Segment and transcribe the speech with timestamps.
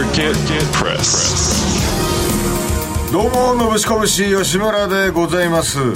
[0.00, 0.32] Market
[0.72, 1.12] Press.
[3.12, 5.78] どうものぶしこぶし吉村でございます。
[5.78, 5.92] 今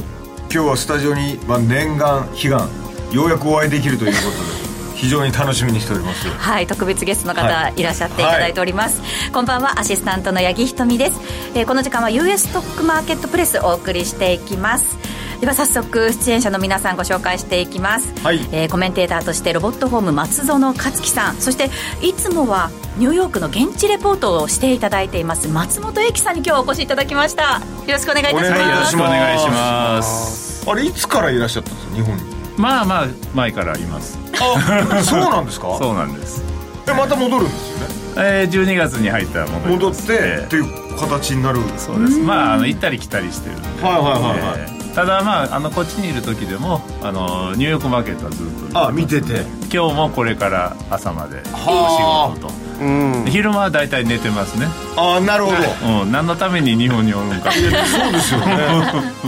[0.50, 2.68] 日はスタジオに、まあ、念願悲願
[3.12, 6.28] ようやくお会いできるということで 非常に楽しみにしております。
[6.28, 7.74] はい特別ゲストの方、はい。
[7.76, 9.00] い、らっしゃっていただいております、
[9.32, 11.18] こんばんはアシスタントの八木ひとみです、
[11.54, 14.98] えーこの時間は US ストックマーケットプレスお送りしていきます
[15.40, 18.36] では早速出演者の皆さんご紹介していきます、はい。
[18.52, 21.36] えーコメンテーターとしてロボットホーム松園克樹さん。
[21.36, 21.70] そして
[22.04, 27.60] いつもはニューヨークの現地レポートをしていただいています松本英樹さんに今日はお越しいただきました。
[27.86, 28.50] よろしくお願いいたします。
[28.50, 29.06] お願いいたします。
[29.06, 30.70] お願いします。
[30.70, 32.22] あれいつからいらっしゃったんですか日本に？
[32.56, 34.18] まあまあ前からいます。
[34.40, 35.76] あそうなんですか？
[35.78, 36.42] そうなんです、
[36.88, 37.94] えまた戻るんですよね？
[38.16, 40.64] えー、12月に入ったら戻り戻ってっていう
[40.98, 41.60] 形になる。
[41.78, 42.18] そうです。
[42.18, 44.60] まああの行ったり来たりしてるんで、はいはいはいはい。
[44.60, 49.42] えーただまああのこっちにいる時でもあのニューヨークマーケットはずっとあ見てて。
[49.74, 52.32] 今日もこれから朝まではあ。
[52.32, 56.02] お仕事と、で昼間は大体寝てますね、あなるほど。
[56.02, 58.46] うん、何のために日本におるんか そうですよね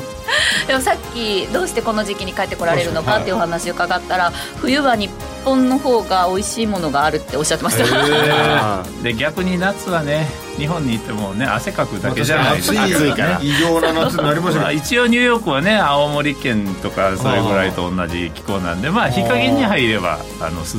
[0.67, 5.11] でもさっきどうしてこの時期に帰ってこられるのかっていうお話を伺ったら冬は日
[5.45, 12.57] 本の方が美味しいものがあるっておっしゃってました、で逆に夏はね日本にいてもね汗かくだけじゃない。
[12.57, 13.39] です暑いかから。
[13.43, 14.73] 異常な夏になりました。
[14.73, 20.79] 一応ニューヨークはね青森県とかそれぐらいと同じ気候なんでまあ日陰に入ればあの涼しい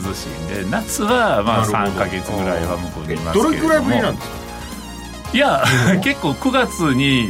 [0.61, 2.03] んで夏はまあなるほど。
[2.03, 3.43] 3か月ぐらいは向こうにいますけれども。
[3.45, 4.35] どれくらいぶりなんですか？
[5.33, 5.63] いや
[6.03, 7.29] 結構9月に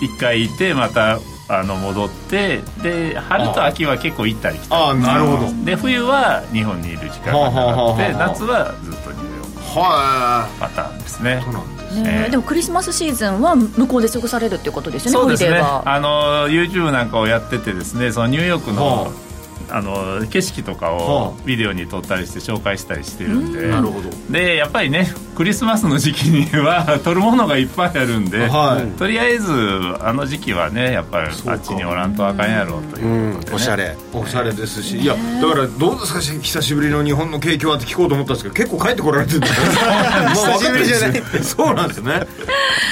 [0.00, 1.18] 1回いてまた
[1.50, 4.82] あの戻ってで春と秋は結構行ったり来たり。
[4.82, 5.64] ああなるほど。
[5.64, 11.36] で冬は日本にいる時間が長くてはあ夏はずっとニューヨークはパターンですね。
[11.36, 11.42] ね
[12.04, 18.12] ええでもクリスマスシーズンは向こうで過ごされるっていうことですよねそうですねあの YouTube なんかをやっててですね。
[18.12, 19.27] そのニューヨークの,、はあ
[19.82, 21.42] の景色とかはをあ。
[21.44, 24.10] ビデオに撮ったりして紹介したりしてるんで、なるほど。
[24.30, 28.98] でやっぱりねクリスマスの時期には 撮るものがいっぱいあるんで、はい。
[28.98, 29.52] とりあえず
[30.00, 33.56] あの時期はねやっぱりあっちにおらんとあかんやろうということで、ね。
[33.56, 33.96] おしゃれ。
[34.12, 34.98] おしゃれですし。
[34.98, 39.60] いやだからどうですか久しぶりの日本の景況はって聞こうと思ったんですけど結構帰ってこられ てるんですよ。
[40.34, 41.22] 久しぶりじゃない。
[41.42, 42.12] そうなんですね。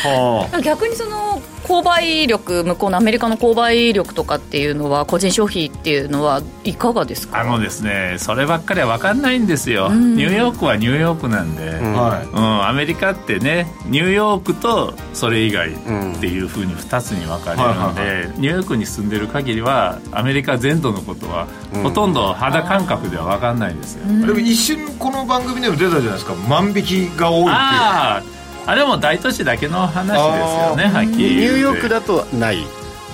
[0.04, 1.25] は逆にその
[1.66, 7.40] 購買力向こうのアメリカの購買力とかっていうのは個人消費っていうのはいかがですか？
[7.40, 15.74] あのですねそればっかりは分かんないんですよ、ニューヨークはニューヨークなんで、あはいうん、アメリカってねニューヨークとそれ以外っ
[16.20, 21.48] ていうふうに2つに分かれるんで、ニューヨークに住んでる限りはアメリカ全土のことは
[21.82, 26.34] ほとんど肌感覚では分かんないんですよ、でも一瞬この番組でも出たじゃないですか。
[26.48, 28.35] 万引きが多いっていう
[28.66, 32.58] あれも大都市だけの話ですよねはっきりニューヨークだとない。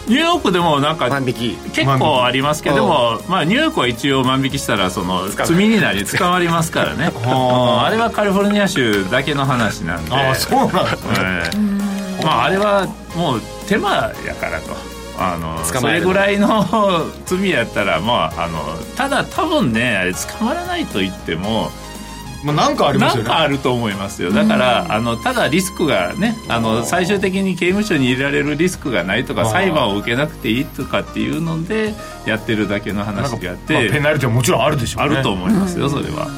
[0.08, 7.12] ニューヨークでもなんか結構ありますけども、まあ、ニューヨークは一応万引きしたらその罪になり捕まりますからね。
[7.14, 10.14] う んあれはカリフォルニア州だけの話なんで。
[10.14, 11.50] ああそうなんですねえ
[12.20, 12.24] え。
[12.24, 14.76] まああれはもう手間やからと。
[15.18, 15.60] あの。
[15.64, 18.58] それぐらいの 罪やったらまああの
[18.96, 21.70] ただ多分ねあれ捕まらないと言っても
[22.44, 23.28] まあなんかありまなすよね。
[23.28, 24.32] んかあると思いますよ。
[24.32, 31.94] だからあのただリスクがねあの最終的に刑務所に入れられるリスクがないとか裁判を受けなくていいとかっていうので
[32.26, 35.14] やってるだけの話であっまあペてナルティはもちろんあるでしょうね。
[35.14, 36.28] あると思いますよそれは。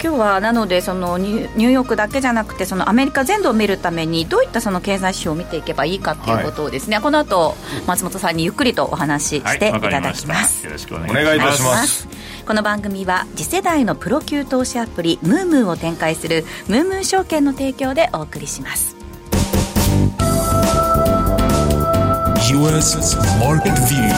[0.00, 7.56] 今日はなのでそのニュニューヨークだけじゃなくてそのアメリカ全土を見るためにどういったその経済指標を見ていけばいいかっていうことをですね、この後
[7.86, 10.62] 松本さんにゆっくりとお話しはいしていただきます。
[10.62, 10.68] た。
[10.68, 12.08] よろしくお願いお願いいたしまます
[12.48, 18.96] この番組は次世代のプロ級投資アプリムームーを展開するムームー証券の提供でお送りします。
[22.50, 22.96] US
[23.38, 24.08] Market View.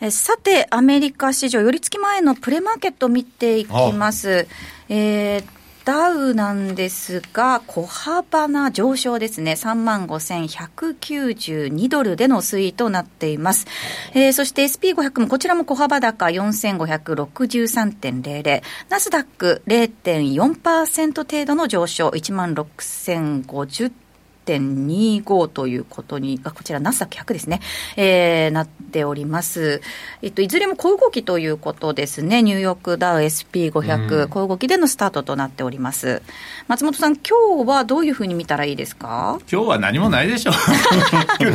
[0.00, 4.48] えさてアメリカ市場寄り付き前のプレマーケットを見ていきます。
[4.88, 9.52] えーダウなんですが、小幅な上昇ですね。
[9.52, 13.66] 3万5192ドルでの推移となっています。
[14.14, 18.62] えーそして SP500 もこちらも小幅高4563.00。
[18.88, 23.92] ナスダック0.4%程度の上昇1万6050
[24.44, 27.60] 1.25ということに、あこちら、ナスダック100ですね、
[27.96, 29.80] えーなっております。
[30.22, 36.22] えっと、いずれも小動きということですね、ニューヨークダウ SP500、小動きでのスタートとなっております。
[36.68, 40.52] 松本さん、今日はどういうふうに見たらいいですか今日は何もないでしょ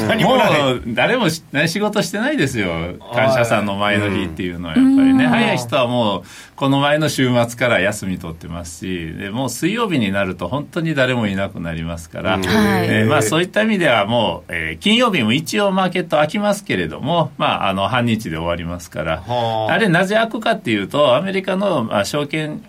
[0.08, 6.24] 何ももう誰もし何仕事してないですよ感謝さんの前の日っていうのはやっぱりね、早い人はもう
[6.56, 19.22] この前の週末から休み取ってますしでもう水曜日になると本当に誰もいなくなりますから、はいえーまあ、そういった意味ではもう、えー金曜日も一応マーケット開きますけれども、まあ、あの半日で終わりますから。
[19.22, 19.74] はあ。
[19.74, 22.64] あれなぜ開くかっていうとアメリカの、まあ、証券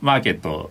[0.00, 0.70] マーケット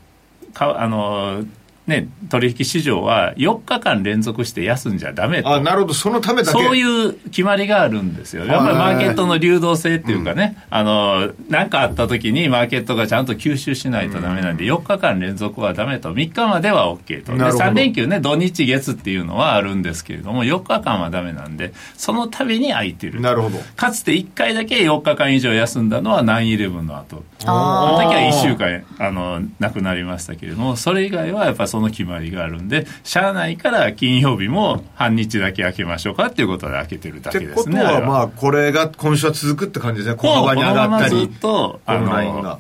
[0.54, 1.44] かあの
[1.86, 5.50] ね、取引市場は4日間連続して休んじゃダメと。
[5.50, 5.94] あなるほど。
[5.94, 6.64] そのためだけ。
[6.64, 8.46] そういう決まりがあるんですよ。
[8.46, 16.14] やっぱりマーケットの流動性っていうかね、うん、あの何かあった時にマーケットがちゃんと吸収しないとダメなんで、4日間連続はダメと。
[16.14, 17.34] 3日までは OK と。
[17.34, 23.20] で3連休ね土日月っていうのはあるんですけれども4日間はダメなんでその度に空いてる。
[23.20, 23.60] なるほど。
[23.76, 27.24] かつて1回だけ4日間以上休んだのは9-11の後。
[27.46, 37.76] あの時は1週間あのなくなりましたけれどもそれ以外はやっぱその決まりがあるるんで、しゃあないから金曜日も半日だけ開けましょうかっていうことで開けてるだけですね。
[37.78, 40.16] ってことは、まあ、これが今週は続くって感じですね。
[40.16, 41.28] 小幅に上がったり。
[41.28, 42.60] ずっと、あの、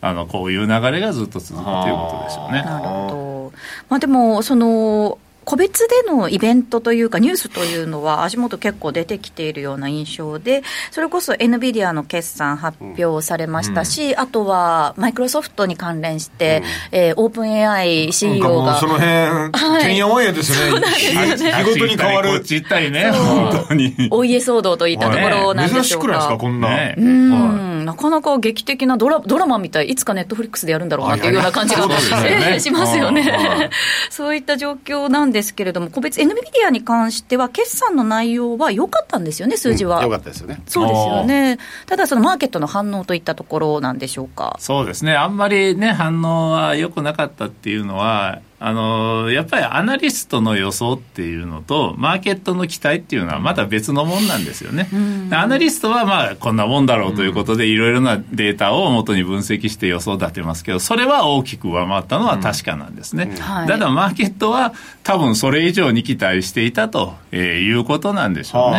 [0.00, 2.62] あのこういう流れがずっと続くということでしょうね。
[2.62, 3.52] なるほど。
[3.88, 16.62] まあでも、その、個別でのイベントというか、ニュースというのは、足元結構出てきているような印象で、それこそ NVIDIA の決算発表されましたし、うん、あとはマイクロソフトに関連して、
[16.92, 18.78] うん、えー、オープン AI CEO が。
[18.78, 20.86] その辺、はい、てんやわんやですよね。
[20.88, 22.40] 仕事に変わる。
[22.40, 24.08] ちったりね、本当に。
[24.10, 25.84] お家騒動といったところなんでしょうか。
[25.84, 26.68] 珍しくないですか、こんな。
[26.68, 33.70] ね、うん、なかなか劇的なドラドラマみたい、いつかネットフリックスでやるんだろうなっていうような感じが、ね、 しますよね。
[34.10, 40.00] そういった状況なんですけれども、個別、エヌビディアに関しては、決算の内容は良かったんですよね、数字は。
[40.00, 40.62] 良、うん、かったですよね。
[40.66, 41.58] そうですよね。
[41.86, 44.56] ただ、そのマーケットの反応といったところなんでしょうか。
[44.60, 54.88] そうですね、あんまりね、反応は良くなかったっていうのは、あのやっぱりアナリストの予想っていうのとマーケットの期待っていうのはまた別のもんなんですよね。
[55.32, 63.36] アナリストはまあこんなもんだろうということでいろいろなデータを元に分析して予想立てますけどそれは大きく上回ったのは確かなんですね。
[63.36, 64.72] ただマーケットは
[65.02, 68.70] 多分それ以上に期待していたと、えー、いうことなんでしょう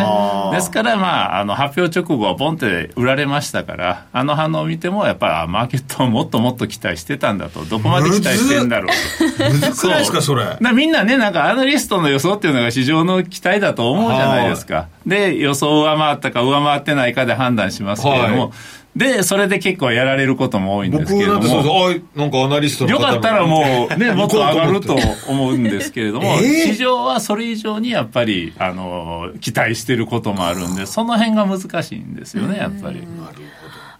[0.50, 0.56] ね。
[0.56, 9.75] ですからまああの発表直後はボンって売られましたからあの反応を見てもやっぱりマーケットをもっともっと期待してたんだとどこまで期待してんだろうと。
[9.80, 10.58] くないですか、それ。
[10.72, 14.88] みんなね、なんかアナリストの予想っていうのが市場の期待だと思うじゃないですか。
[15.06, 18.50] で、予想上回ったか上回ってないかで判断しますけれども、はい。
[18.96, 21.40] で、それで結構やられることも多いんですけれども。
[21.40, 23.88] 僕なんなんかアナリストのよかったらも。
[23.94, 24.96] うね、 もっと上がると
[25.28, 33.06] 思うんですけれども、 えー、市場はそれ以上にやっぱり、あの、期待してることもあるんで、その辺が難しいんですよね、やっぱり。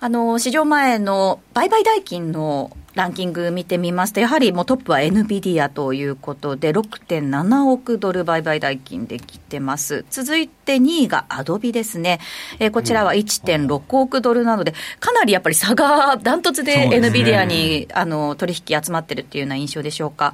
[0.01, 10.07] あの、市場前の売買代金のランキング見てみますと、やはりもうトップは NVIDIA ということで、6.7億ドル売買代金できてます。
[10.09, 12.21] 続いて2位がアドビですね。
[12.59, 20.33] えー、こちらは1.6億ドルなので、かなりやっぱり差がダントツで NVIDIA に、あの取引集まってるっていうような印象でしょうか。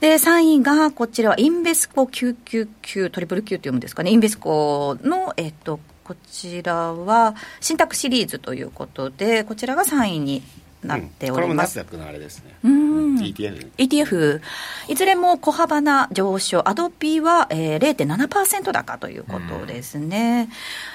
[0.00, 4.10] で、3位がこちらはインベスコ999、トリプル Q と読むんですかね。
[4.10, 10.42] インベスコの、えっ、と、こちらは、信託シリーズということで、こちらが3位に
[10.84, 14.40] なっております、うん、これもナスダックのあれですね、うん、ETF, ETF
[14.88, 16.68] いずれも小幅な上昇。
[16.68, 20.48] アドピーは、えー、0.7%高ということですね、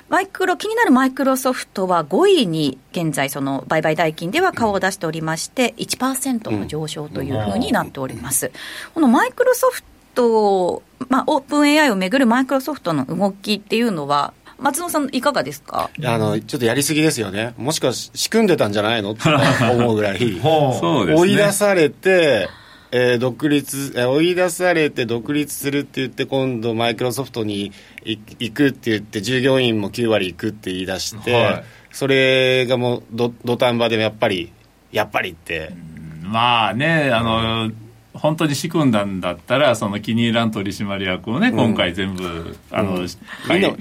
[0.08, 8.52] うん、マイクロ気になるマイクロソフトは5位に現在その売買代金では顔を出しておりまして1%の上昇というふうになっております、
[8.94, 9.98] このマイクロソフト
[11.10, 15.90] まあ、オープン AI をめぐるマイクロソフトの動きっていうのは、松野さん、いかがですか？
[16.04, 19.12] あのちょっとやりすぎですよね、もしかし仕組んでたんじゃないの？
[19.12, 19.22] って
[19.72, 22.50] 思うぐらい、 そうですね、追い出されて、
[22.92, 27.72] えー、独立、えー、追い出されて独立するって言って、今度、マイクロソフトに
[28.06, 33.04] 行くって言って、従業員も9割行くって言い出して、はい、それがもう
[33.44, 34.52] 土壇場でやっぱり、
[34.92, 35.72] やっぱりって。
[36.24, 37.76] まあね、あの、うん
[38.18, 43.08] 本当に仕組んだんだったらその気に入らん取締役をね、今回全部あの、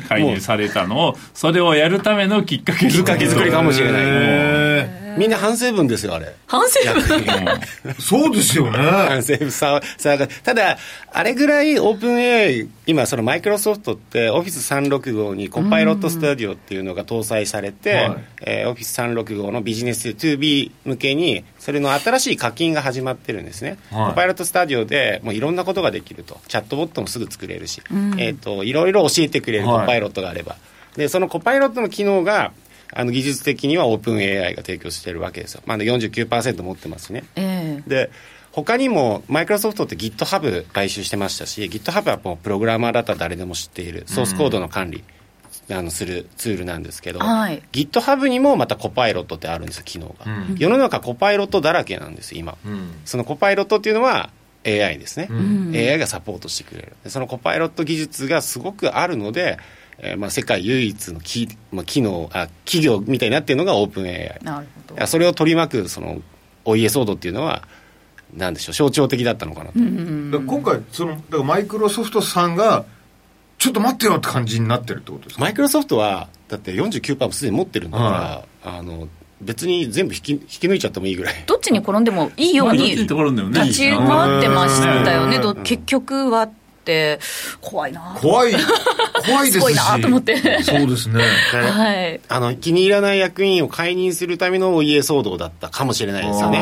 [0.09, 3.51] 介入されたのをそれをやるためのきっかけ作り。
[3.51, 6.35] かもしれないみんな反省文ですよ、あれ。
[6.47, 7.95] 反省文？
[7.99, 8.79] そうですよね。
[8.79, 10.79] 反省文さ、さ、ただ、
[11.13, 23.79] あれぐらいオープン AI、今、そのマイクロソフトって、オフィス365にコパイロットスタジオっていうのが搭載されて、はい、えー、オフィス365のビジネス 2B 向けに、それの新しい課金が始まってるんですね。
[23.91, 26.39] はい、コパイロットスタジオでもういろんなことができると。
[26.49, 27.83] チャットボットもすぐ作れるし、
[28.19, 30.53] えっ、ー、と、いろいろ教えてくれるコパイロットがあれば。
[30.53, 30.59] は
[30.97, 32.53] い、で、そのコパイロットの機能が、
[32.93, 37.25] あの技術的にはオープン AI が提供しているわけですよ、まあ、49%持ってますね。
[37.37, 38.11] えー、で
[38.53, 45.05] 他にもマイクロソフトって GitHub 買収してましたし GitHub はもうプログラマーだったら誰でも知っているソースコードの管理、
[45.69, 54.31] うん、あのするツールなんですけど、はい、GitHub にもまたコパイロットってあるんです機能が、うん、世の中コパイロットだらけなんです今、うん、そのコパイロットっていうのは
[54.67, 56.97] AI ですね、うん、AI がサポートしてくれる。
[57.07, 59.59] そのコパイロット技術がすごくあるので
[59.99, 65.07] えーまあ、世界唯一のき、まあ、機能あ企業みたいになっているのがオープン AI なるほど。
[65.07, 66.21] それを取り巻くその
[66.65, 67.63] お家騒動っていうのは
[68.35, 72.85] なんでしょう象徴的だったのかなと、今回そのだからマイクロソフトさんが
[73.57, 75.41] ちょっと待ってよって感じになってるってことですか？
[75.41, 79.09] マイクロソフトはだって49%もすでに持ってるんだから、あの
[79.41, 81.35] 別に全部引き引き抜いちゃってもいいぐらい。
[81.47, 83.63] どっちに転んでもいいようににところでもね。
[83.63, 86.66] 立ち回ってましたよね、結局はって、
[87.61, 88.53] 怖いな、怖い
[89.27, 89.53] 怖いですし。
[89.53, 90.63] すごいなと思って。
[90.63, 91.23] そうですね。
[91.53, 96.59] はい、あの気に入らない役員を解任するためのお家騒動だったかもしれないですよね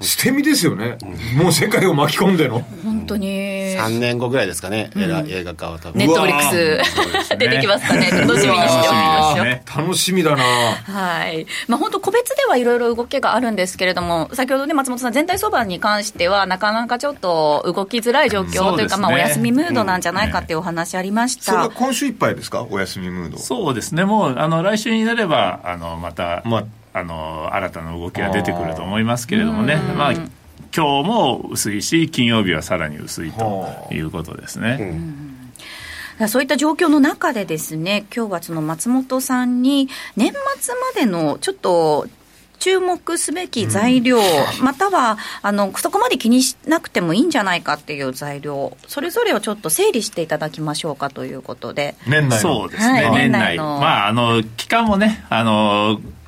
[0.00, 0.96] 捨て身ですよね、
[1.36, 2.64] もう世界を巻き込んでの。
[2.84, 5.98] 本当に、3年後ぐらいですかね、映画映画化は多分。
[5.98, 9.44] ネットフリックうス、出てきますかね、楽しみにしておきましょう。
[9.44, 10.42] ね楽しみだな。
[10.44, 11.46] はい。
[11.68, 21.44] まあ、本当、個別ではいろいろ動きがあるんですけれども、先ほどね、松本さん、全体相場に関しては、なかなかちょっと動きづらい状況というか、まあ、お休みムードなんじゃないかっていうお話ありました。
[21.44, 22.66] それは今週いっぱいですか？
[22.70, 23.38] お休みムード。
[23.38, 24.04] そうですね。
[24.04, 29.76] もうあの来週になればあのまた、まああの新たな動きが出てくると思いますけれどもね。
[29.96, 30.12] まあ
[30.74, 34.94] 今日も薄いし金曜日はさらに薄いということですね、
[36.28, 42.06] そういった状況の中でですね、今日はその松本さんに、年末までのちょっと、
[42.60, 44.20] 注目すべき材料、
[44.62, 51.94] またはあのそこまで気にしなくてもいいんじゃないかっていう材料、それぞれをちょっと整理していただきましょうかということで。
[52.06, 52.60] 年内の。
[52.60, 53.10] そうですね、はい。
[53.12, 53.78] 年年内内の。
[53.80, 56.19] まああの期間もねあのい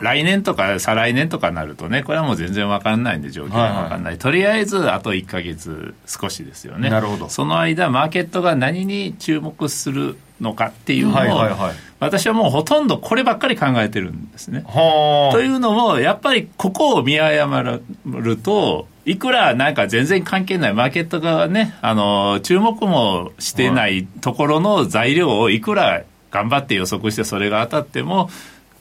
[0.00, 6.90] 来年とか再来年とかなるとねこれはもう全然わかんないんで状況がわかんない、とりあえずあと1か月少しですよね。
[6.90, 7.28] なるほど。
[7.28, 11.74] その間マーケットが何に注目するのかっていうのを、はいはいはい。
[12.00, 14.64] 私はもうほとんどこればっかり考えてるんですね。
[14.66, 15.32] はあ。
[15.32, 28.30] というのもやっぱりここを見誤るといくらなんか全然関係ないマーケットがねあの注目もしてないところの材料をいくら頑張って予測してそれが当たっても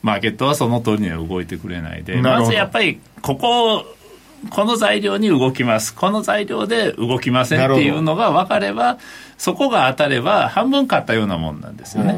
[0.01, 3.85] マーケットはその通りには動いてくれないでまずやっぱりここ
[4.49, 8.97] この材料に動きますこの材料で動きませんっていうのが分かれば
[9.37, 12.15] そこが当たれば半分買ったようなもんなんですよね。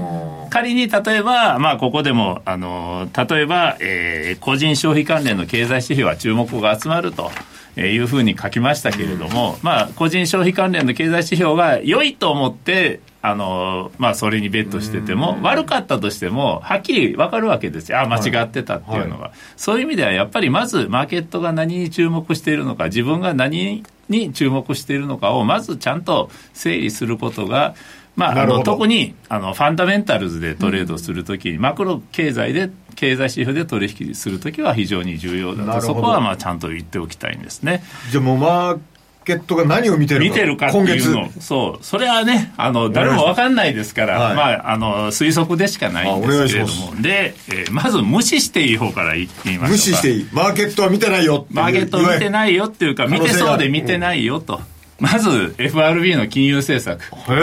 [0.49, 7.31] 仮に例えば、まあ、ここでもあの例えば、えー個人消費関連の経済指標は注目が集まると。
[7.75, 27.75] えーいうふうに書きましたけれども、まあ、個人消費関連の経済指標が良いと思って、あのまあ、それにベットしてても、悪かったとしても、はっきり分かるわけですよ、あ間違ってたっていうのは、そういう意味では、やっぱりまず、マーケットが何に注目しているのか、自分が何に注目しているのかを、まずちゃんと整理することが、
[28.17, 37.83] まあ、あの特にあのファンダメンタルズでトレードするとき、マクロ経済で経済指標で取引するときは非常に重要だと、そこはまあちゃんと言っておきたいんですね。
[38.11, 38.79] じゃあもうマー
[39.23, 44.35] ケットが何を見てるか見てるかって今月いうの、そう、それはね、あの誰もわかんないですから、はい。
[44.35, 49.71] まあ、あの推測でしかないんですけれども、で、えーまず無視していい方から言ってみましょうか。
[49.71, 50.29] 無視していい。
[50.31, 54.61] マーケットは見てないよマーケット見ていないよっていうか、見てそうで見てないよと。
[54.99, 57.13] まず FRB の金融政策。
[57.29, 57.37] わ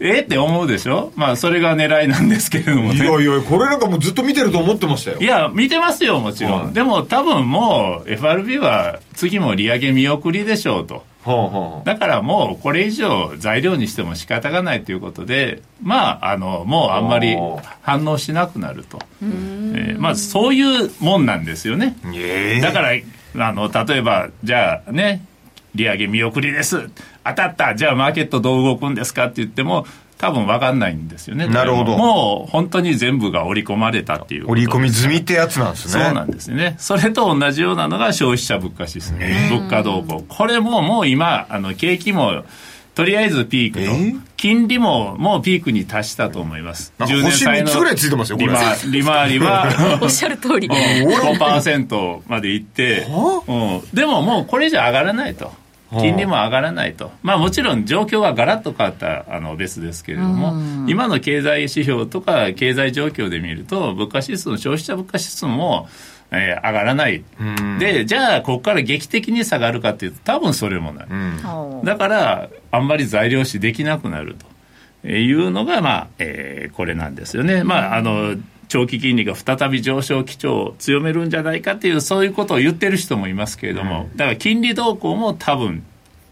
[0.00, 0.20] ゆるえ？
[0.22, 1.12] って思うでしょ？
[1.16, 3.06] まあそれが狙いなんですけれどもえー、いね。
[3.06, 6.64] やいやこれなんかもうずっと見てると思ってましたよいや、見てますよ、もちろん。
[6.66, 11.04] はいでも多分もう FRB は次も利上げ見送りでしょうと。
[11.84, 17.36] だからもうこれ以上材料にしても仕方がないということで、まあ、あの、もうあんまり
[17.82, 19.00] 反応しなくなると。
[19.22, 21.96] えーまずそういうもんなんですよね。
[22.14, 22.90] ええだから、
[23.48, 25.24] あの、例えば、じゃあね、
[25.76, 26.90] 利上げ見送りです。
[27.24, 27.74] 当たった。
[27.74, 29.86] じゃあマーケットどう動くんですかって言っても、
[30.18, 31.46] 多分分かんないんですよね。
[31.46, 36.74] なるほどもう本当に全部が織り込まれたっていう織り込み済みってやつなんですねそうなんですね。
[36.78, 40.24] それと同じようなのが消費者物価指数、物価動向。
[40.26, 42.44] これももう今、あの景気も
[42.94, 46.94] とりあえずピークと、え金利ももうピークに達したと思います。
[46.96, 48.52] なんか10星3つぐらいついてますよこれ
[48.90, 49.68] 利回りは
[50.00, 50.66] おっしゃる通り。
[50.66, 53.06] 5%までいって、
[53.46, 55.52] うん、でももうこれ以上上がらないと。
[55.90, 60.52] 金利も上がらないと、まあ、もちろん状況がガラッと変わったあの別ですけれども、
[60.88, 65.88] 今の経済指標とか経済状況で見ると、物価指数の消費者物価指数も、
[66.32, 67.22] えー上がらない、
[67.78, 71.06] でじゃあ、ここから劇的に下がるかっていうと、多分それもない、
[71.84, 74.36] だから、あんまり材料視できなくなる
[75.02, 77.62] というのが、まあえーこれなんですよね。
[77.62, 78.34] まああの
[78.68, 85.84] 長期金利が再び上昇基調を強めるんじゃないかっていうそういうことを言ってる人もいますけれども、だから金利動向も多分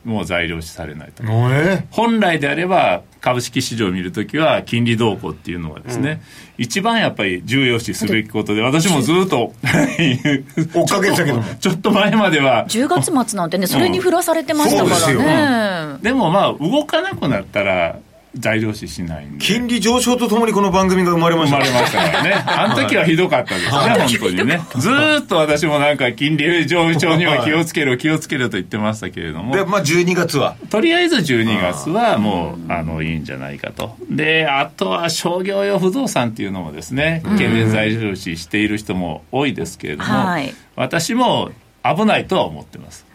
[0.05, 1.23] もう材料視されないと。
[1.25, 1.87] え？
[1.91, 6.21] 本来であれば株式市場を見るときは金利動向っていうのはですね、
[6.59, 11.45] 一番やっぱり重要視すべきことで私もずっと 追っかけてたけども。
[11.59, 15.97] ちょっと前までは10月末なんてね、それに振らされてましたからそうですね。
[16.03, 17.97] でもまあ動かなくなったら
[18.37, 22.33] 材料視しないんで金利上昇とともにこの番組が生まれました生まれましたからね。
[22.47, 23.89] あの時はひどかったですね、本
[24.19, 24.61] 当にね。
[24.77, 29.55] ずーっと私もなんか金利上昇には気をつけろ、気をつけろと言ってましたけれども。
[29.55, 33.97] でまあ12月はとりあえず12月はもうあのいいんじゃないかと。
[34.11, 41.51] で、あとは商業用不動産っていうのもですね、懸念材料視している人も多いですけれども、はい私も
[41.85, 43.07] 危ないとは思ってます。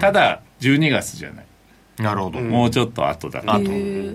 [0.00, 1.44] ただ、12月じゃない。
[2.02, 3.64] なるほど、もうちょっと後だなと。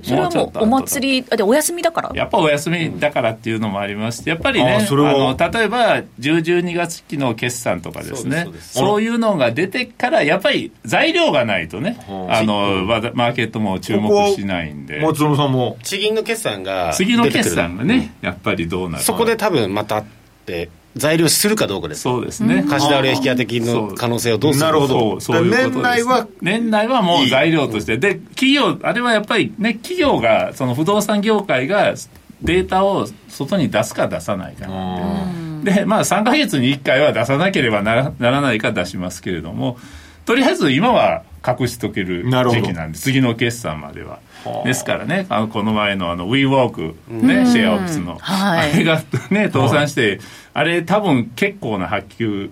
[0.04, 2.12] それはもうお祭りあでお休みだから？
[2.14, 5.14] やっぱお休みだからっていうのもありまして、やっぱりね、ああそれは。
[5.14, 11.98] の例えば10、12月期の決算とかですねそうですそういうのが出てから、やっぱり材料がないとね、
[12.30, 15.78] あのわマーケットも注目しないんで、松園さんも？
[15.84, 17.56] 地銀の決算が次の決出てくる。
[17.56, 20.06] 算がね、やっぱりどうなるそこで多分またっ
[20.46, 22.02] て材料視するかどうかです。
[22.02, 22.66] そうですね。
[22.68, 25.00] 貸し倒れ引き当て金の可能性をどうするなるほど。
[25.00, 27.98] そうそういうこと年内は年内はもう材料として。
[27.98, 31.94] で企業あれはやっぱりね企業がその不動産業界が
[32.42, 39.78] データを外に出すか出さないかなんででまあ3か月に1回は出さなければならならないか出しますけれども
[40.26, 44.20] とりあえず今は隠しとける時期なんで次の決算までは
[44.66, 48.72] ですからねあのこの前のあの WeWork、ねシェアオフィスの、はい。
[48.74, 50.20] あれがね倒産して、
[50.54, 52.52] あれ多分結構な発給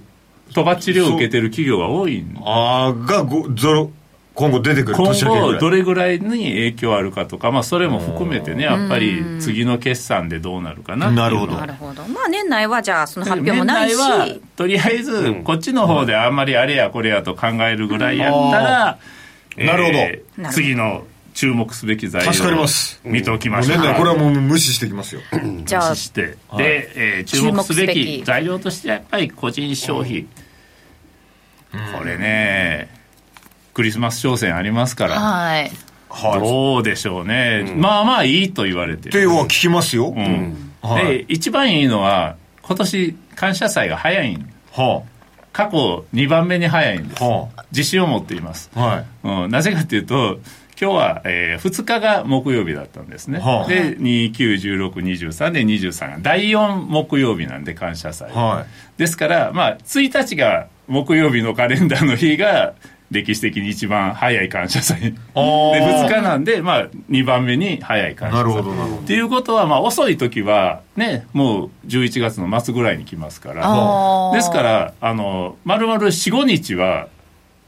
[0.53, 3.91] とばっちりを受けてる企業が多いんであーがごゾロ
[4.35, 11.29] 今後出てくる今後どれぐらいに影響あるかとか、まあ、それも含めてねやっぱり次の決算でどうなるかなっていうのは。
[11.29, 11.53] なるほど。
[11.53, 12.05] なるほど。
[12.09, 13.95] まあ年内はじゃあその発表もないし。
[13.97, 18.99] 年内はとりあえずこっちの方であんまりあれやこれやと考えるぐらいやったら、
[19.55, 19.65] えー。
[19.65, 19.97] なるほど。
[19.97, 20.49] なるほど。
[20.49, 21.05] 次の
[21.35, 22.99] 注目すべき材料助かります。
[23.03, 23.77] 見ておきましょう。
[23.77, 25.21] もう年内これはもう無視してきますよ。
[25.33, 30.27] 無視して、で、えー注目すべきき材料としてはやっぱり個人消費、
[31.93, 32.89] これね
[33.73, 35.71] クリスマス商戦ありますから、はい。
[36.09, 36.39] はい。
[36.39, 39.09] どうでしょうね、まあまあいいと言われてる。
[39.09, 40.71] っていうのは聞きますよ、うん。
[40.81, 41.05] はい。
[41.05, 44.49] で一番いいのは今年感謝祭が早いん。
[44.71, 45.03] は
[45.51, 49.05] 過去2番目に早いんです、は自信を持っています、あはい。
[49.23, 50.39] うん、なぜかというと
[50.79, 53.67] 今日は、え2日が木曜日だったんですね、はあ。
[53.67, 58.65] で291623で23が第4木曜日なんで感謝祭、は
[58.97, 58.99] い。
[58.99, 62.73] ですから、まあ、1日が木曜日のカレンダーの日が
[63.11, 66.07] 歴史的に一番早い感謝祭であー。
[66.07, 69.01] 2日なんで、まあ、2番目に早い感謝祭なるほどなるほど。
[69.01, 74.31] っていうことは、まあ、遅い時はねもう11月の末ぐらいに来ますから。
[74.33, 77.07] ですからあの丸々45日は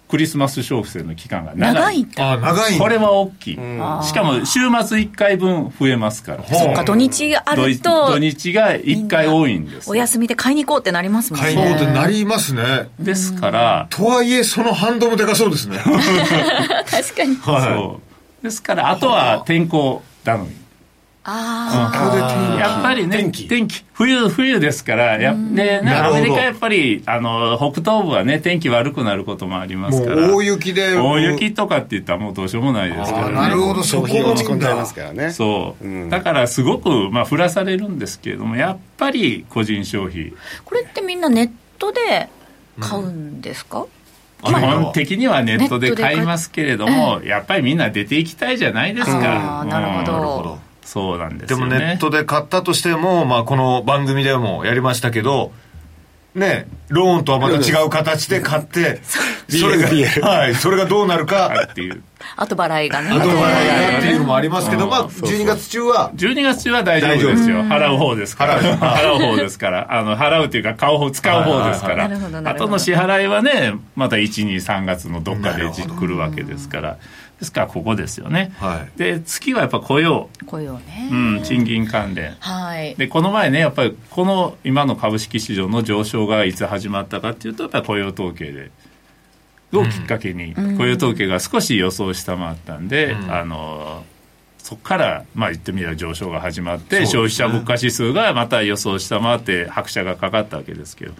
[0.07, 2.07] クリスマス消費税の期間が長い。
[2.17, 3.57] あ長いこれは大きい、し
[4.13, 6.43] かも週末1回分増えますから。
[6.45, 11.45] そっか土日があ土ると土日が1回多いんですお休みで買いに行こうってなりますもんね。
[11.45, 12.89] 買い物ってなりますね。
[12.99, 15.77] ですから、とはいえその反動もでかそうですね。
[16.89, 17.35] 確かに。
[17.35, 17.99] そ
[18.41, 18.43] う。
[18.43, 20.66] ですからあとは天候頼み
[21.29, 23.47] やっぱりね天気。
[23.49, 23.83] 天気。
[23.93, 30.33] 冬冬ですからや、ね、なアメリカやっぱりあの北東部はね天気悪くなることもありますから。
[30.33, 35.31] 大雪で大雪とかって言ったらもうどうしようもないですから、ね、あなるほどそこが落ち込んじゃいだますからね。
[35.31, 36.09] そう、うん。
[36.09, 40.33] だからすごく、まあ、降らされるんですけれどもやっぱり個人消費。
[40.63, 42.29] これってみんなネットで
[42.79, 43.85] 買うんですか、
[44.43, 49.61] 基本的にはネットで買いますけれども、ネやっぱりみんな出ていきたいじゃないですか。
[49.61, 50.13] あーなるほど。
[50.13, 50.19] うん。
[50.19, 51.59] なるほどそうなんですね。
[51.59, 55.51] もネットで買ったとしても、まあ、この番組でもやりましたけど
[56.33, 59.01] ねローンとはまた違う形で買って
[59.49, 59.89] それが
[60.27, 61.67] はいそれがどうなるか。
[61.71, 62.01] っていう
[62.37, 63.09] 後払いがね。
[63.09, 64.89] 後払いがっていうのもありますけど、うん。
[64.89, 66.11] まあ、12月中は。
[66.15, 67.63] 12月中は大丈夫ですよ。
[67.63, 68.61] 払う方ですから。
[68.61, 69.19] 払う。
[69.19, 69.93] 方ですから。
[69.93, 72.05] あの払うっていうか買う方使う方ですから。
[72.49, 76.97] 後の支払いはねまた123月のどっかで来るわけですから
[77.39, 78.97] ですからここですよね、はい。
[78.97, 82.35] で月はやっぱ雇用、雇用ね、うん、賃金関連。
[82.39, 82.95] はい。
[82.95, 88.71] でこの前ねやっぱりこの今の株式市場の上昇がいつ始まったかっていうとやっぱり雇用統計で
[89.73, 94.03] をきっかけに雇用統計が少し予想を下回ったんで、あの
[94.57, 101.13] そこからまあ言ってみれば上昇が始まって、消費者物価指数がまた予想を下回って拍車がかかったわけですけど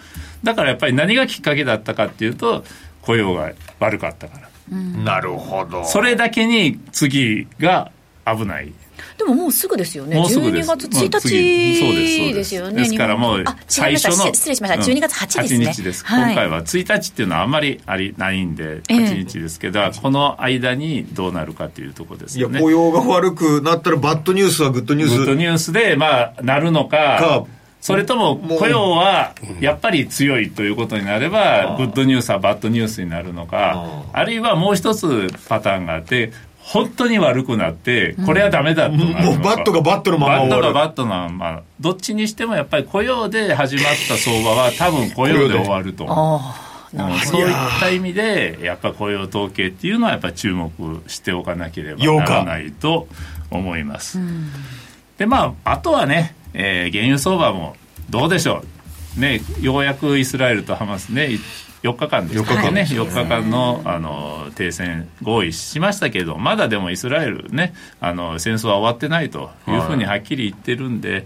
[0.44, 2.64] だからやっぱり何がきっかけだったかっていうと
[3.02, 5.86] 雇用が悪かったからなるほど。
[5.86, 7.92] それだけに次が
[8.26, 8.74] 危ない。
[9.18, 10.16] でももうすぐですよね。
[10.16, 10.70] もうすぐです。
[10.70, 12.84] 12月1もう次そうですそう日でですすよね。
[12.84, 14.80] ですからもう最初の失礼しました。
[14.80, 16.34] 12月8ですね、8日です、はい。
[16.34, 18.98] 今回は1日っていうのはあんまりありないんでええ。
[18.98, 25.18] 8日ですけど、この間にどうなるかっていうところですいやよね雇用が悪くなったらバッドニュースはグッドニュース。
[25.18, 27.46] グッドニュースでまあなるのかか
[27.82, 39.22] それとも雇用はやっぱり強いということになればグッドニュースはバッドニュースになるのかあるいはもう一つパターンがあって本当に悪くなってこれはダメだとなるのか。
[39.22, 40.64] もうバッドがバッドのままバッ終わる。
[40.64, 41.62] トがバッドのまま。
[41.80, 46.06] どっちにしてもやっぱり雇用で始まった相場は多分雇用で終わると。
[47.26, 50.72] そういった意味でやっぱ雇用統計っていうのはやっぱ注目
[51.08, 53.08] しておかなければならないと
[53.50, 54.20] 思います。
[55.18, 57.76] でまああとはね、えー原油相場も
[58.10, 58.64] どうでしょ
[59.18, 59.20] う。
[59.20, 61.40] ねようやくイスラエルとハマスねい
[61.84, 62.88] 4日間ですかね。
[62.90, 71.26] 4日間のあの停戦合意しましたけどまだでもイスラエルねあの戦争は終わってないというふうにはっきり言ってるんで、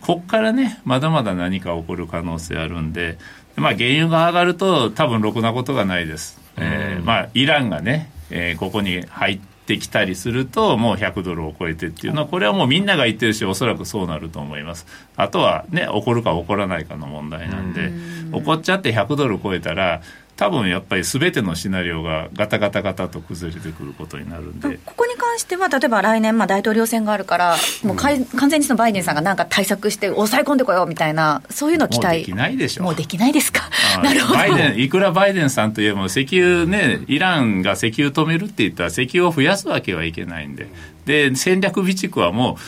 [0.00, 3.18] こっからねまだまだ何か起こる可能性あるんで、
[3.56, 14.86] まあ、原油が上がると多分ろくなことがないです、えーまあ、イランがね、えーここに入ってきたりするともう100ドルを超えてっていうのはこれはもうみんなが言ってるしおそらくそうなると思います。
[15.16, 17.92] あとはね起こるか起こらないかの問題なんで
[18.32, 20.02] 起こっちゃって100ドル超えたら
[20.36, 24.78] 多分やっぱり全てのシナリオがガタガタガタと崩れてくることになるんで。
[24.84, 32.06] ここに関しては、例えば来年、まあ、大統領選があるから、もうかい完全にそのバイデンさんがなんか対策して、抑え込んでこようみたいな、そういうのを期待。
[32.08, 33.62] もうできないでしょもうできないですか？
[33.98, 40.68] あ、 なるほど、バイデンいくらバイデンさんといえば石油ねイランが石油止めるって言ったら石油を増やすわけはいけないんで。
[41.06, 42.62] で戦略備蓄はもう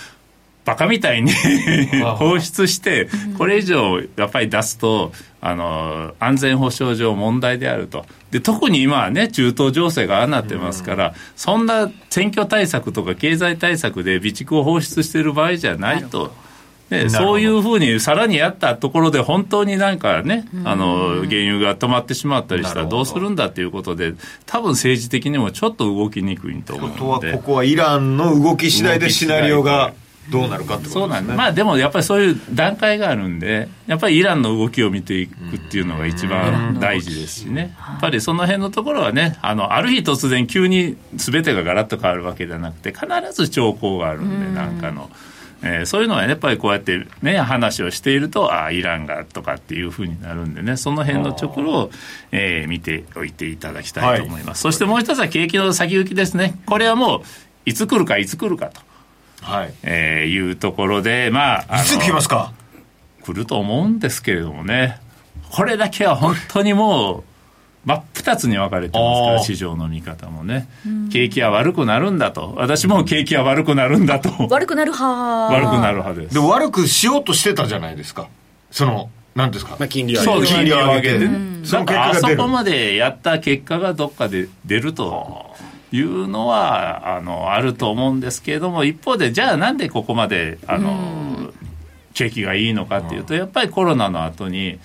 [0.69, 1.33] バカみたいに
[2.19, 8.05] 放出してこれ以上やっぱり出すとあの安全保障上問題であると。
[8.31, 16.35] で特に今はね中東情勢がああなってますからそんな選挙対策とか経済対策で備蓄を放出している場合じゃないと。
[16.91, 23.03] でそういうふうにさらにやったところで本当になんかね、あの原油が止まってしまったりしたらど。
[23.03, 24.15] うするんだということで
[24.47, 29.93] 多分政治的にもちょっと動きにくいと思うとはのでここはイランの動き次第でシナリオが
[30.31, 30.93] どうなるかってことですね。
[30.93, 31.37] そうなんです。
[31.37, 37.75] まあでもやっぱりそういう段階があるんでやっぱりイランの動きを見ていくっていうのが一番大事ですしね。
[37.79, 45.11] やっぱりその辺のところはねあのある日突然急に全てがガラッと変わるわけじゃなくて必ず兆候があるんでなんかの。
[45.61, 51.91] えーそういうのはやっぱりこうやってね話をしているとああイランがとかっていうふうになるんでねその辺のところを、
[52.31, 56.61] えー見ておいていただきたいと思います、そしてもう一つは景気の先行きですね。
[56.67, 57.21] これはもう
[57.65, 58.81] いつ来るかいつ来るかと、
[59.49, 59.75] はい。
[59.83, 62.53] えーいうところでまあいつ来ますか？
[63.23, 65.01] 来ると思うんですけれどもね。
[65.51, 67.25] これだけは本当にもう
[67.85, 70.69] 真っ二つに分かれてますから市場の見方もね。
[71.11, 72.53] 景気は悪くなるんだと。
[72.57, 74.31] 私も景気は悪くなるんだと。
[74.51, 76.35] 悪くなる派、悪くなる派です。
[76.35, 78.29] で悪くしようとしてたじゃないですか。
[78.71, 81.63] その何ですか、まあ、金利はそう金利を上げてうん。
[81.65, 82.37] その結だからあ果が出る。
[82.37, 85.48] そこまでやった結果がどっかで出ると
[85.93, 91.53] いうのはあのあると思うんですけれども一方でじゃあなんでここまであの
[92.15, 94.79] 景気がいいのかっていうとやっぱりコロナの後に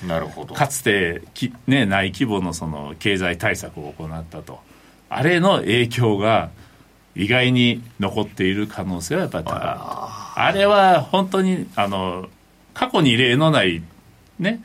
[0.54, 4.60] かつてき、ね、ない規模のその経済対策を行ったと。
[5.10, 6.50] あれの影響が
[7.16, 9.60] 意外に残っている可能性はやっぱり高いと。
[10.40, 12.28] あれは本当にあの
[12.74, 13.84] 過去に例のない、
[14.40, 14.64] ね、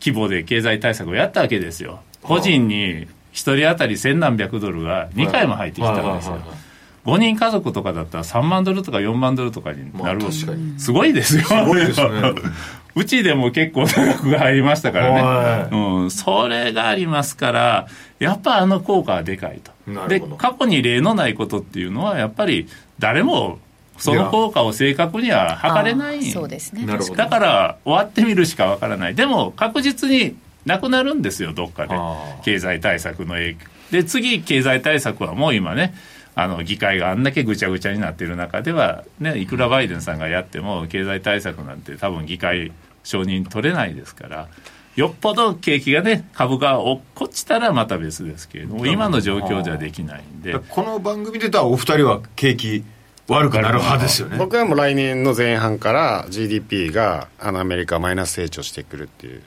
[0.00, 2.00] 規模で経済対策をやったわけですよ。
[2.22, 3.06] 個人に
[3.38, 6.08] 一人当たり千何百ドルが2回も入ってきたんですよ。
[6.08, 6.58] はいはいはいはい。
[7.04, 11.44] 5人家族とかだったら3万ドルとか4万ドルとかになる、まあすごいですよ。
[11.44, 12.08] すごいですね。
[12.96, 17.86] うちでも結構高額が入りましたからはね、うん、それがありますから
[18.18, 20.08] やっぱあの効果はでかいと。
[20.08, 22.66] で過去に例のないことっていうのはやっぱり
[22.98, 23.60] 誰も
[23.98, 26.24] その効果を正確には測れない。
[26.24, 30.36] そうですねだから終わってみるしかわからないでも確実に
[30.68, 31.96] なくなるんですよどっかで。
[32.44, 33.66] 経済対策の影響。
[33.90, 35.94] で次経済対策はもう今ね
[36.34, 42.70] あの議会があんだけぐちゃぐちゃになっている中では、ね、いくらバイデンさんがやっても経済対策なんて多分議会
[43.02, 44.48] 承認取れないですから
[44.94, 50.58] よっぽど景気がね株が落っこちたらまた別ですけれども今の状況ではできないんで。
[50.58, 52.84] この番組で言ったらお二人は景気
[53.28, 54.38] 悪くなる派ですよね。
[54.38, 59.42] 僕はもう来年の前半から GDP があのアメリカはマイナス成長してくるっていう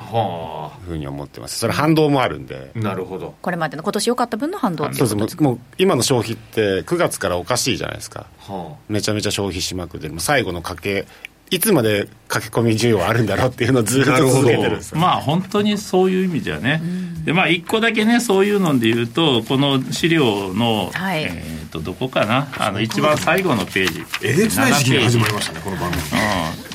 [0.00, 1.58] はふうに思ってます。
[1.58, 2.72] それ反動もあるんで。
[2.74, 3.34] あなるほど。
[3.40, 8.26] これまでの今年良かった分の反動っていそうですもうもう今の消費って9月からおかしいじゃないですか。
[8.38, 11.06] はめちゃめちゃ消費しまくってもう最後の家計
[11.50, 14.98] いつまで駆け込み需要あるんだろうっていうのをずっと続けてるんですよ。
[14.98, 16.80] まあ本当にそういう意味じゃね、
[17.24, 21.24] でまあ一個だけねそういうので言うとこの資料の、はい。
[21.24, 22.48] えー、とどこかな？
[22.58, 24.04] あの一番最後のページ。
[24.22, 26.02] えげつない時期に始まり7ましたねこの番組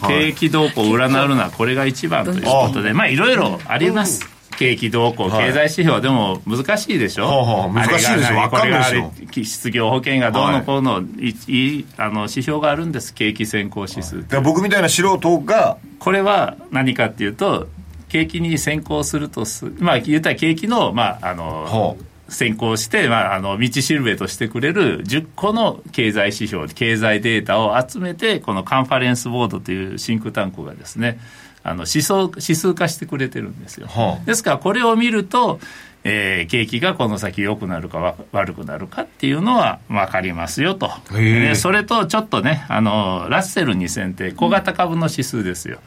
[0.04, 5.48] うん、景気動向を占うのはこれが一番ということでまあいろいろあります、景気動向はい。
[5.48, 8.18] 経済指標でも難しいでしょ、は難しいですよ。
[8.18, 8.38] あれが何？
[8.38, 9.02] わかんないですよ。
[9.04, 13.14] これが失業保険がどうのこうの、いいいあの指標があるんです。
[13.14, 14.18] 景気先行指数。
[14.18, 17.68] ってだから僕みたいな素人がこれは何かっていうと
[18.10, 21.96] 景気に先行するとすまあ言ったら景気の,、まあ、あのは
[22.30, 31.20] 先行して、まあ、あの道しるべとしてくれる10個の経済指標経済データを集めてこのカンファレンスボードというシンクタンクがですね
[31.66, 34.26] あの指数指数化してくれてるんですよ、はあ。
[34.26, 35.60] ですからこれを見ると、
[36.04, 41.40] えー景気がこの先良くなるかわ悪くなるかっていうのは分かりますよと、へえ。
[41.50, 45.80] でそれとちょっとねあのラッセル2000って小型株の指数ですよ、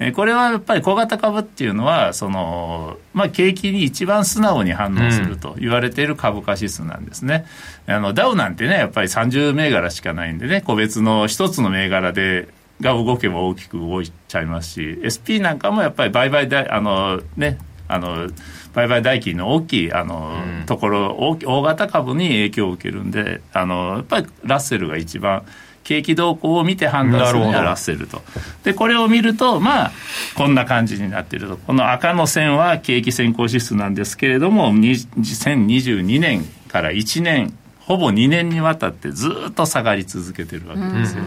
[0.00, 7.44] えーこれはやっぱり小型株っていうのはその、まあ、景気に一番素直に反応すると言われている株価指数なんですね、
[7.86, 12.48] あのダウなんてねやっぱり30銘柄しかないんでね個別の一つの銘柄で
[12.80, 18.28] が動けば大きく動いちゃいますし SP なんかもやっぱり売買代あのねあの
[18.72, 20.32] 売買代金の大きいあの、
[20.66, 25.44] ところ大き大型株に影響を受けるんであのやっぱりラッセルが一番
[25.82, 27.58] 景気動向を見て判断するになるほど。
[27.58, 28.22] はラッセルと。
[28.62, 29.92] でこれを見るとまあ
[30.36, 31.56] こんな感じになっていると。
[31.56, 41.24] この赤の線は景気先行指数なんですけれどもに2022年から1年ほぼ2年にわたってずっと下がり続けてるわけですよ、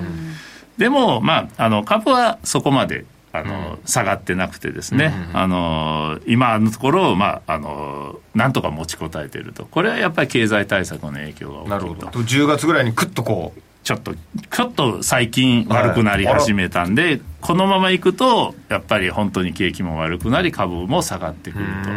[0.78, 3.06] でも、まあ、あの株はそこまで
[3.36, 9.66] あの、下がってなくてですね、あの今のところ、まあ、あのなんとか持ちこたえていると。
[9.66, 11.70] これはやっぱり経済対策の影響が大きいと。
[11.70, 12.08] なるほど。
[12.20, 21.90] 10月ぐらいにクッとこうちょっと、ちょっと最近悪くなり始めたんで、このままいくと、やっぱり本当に景気も悪くなり、株も下がってくると。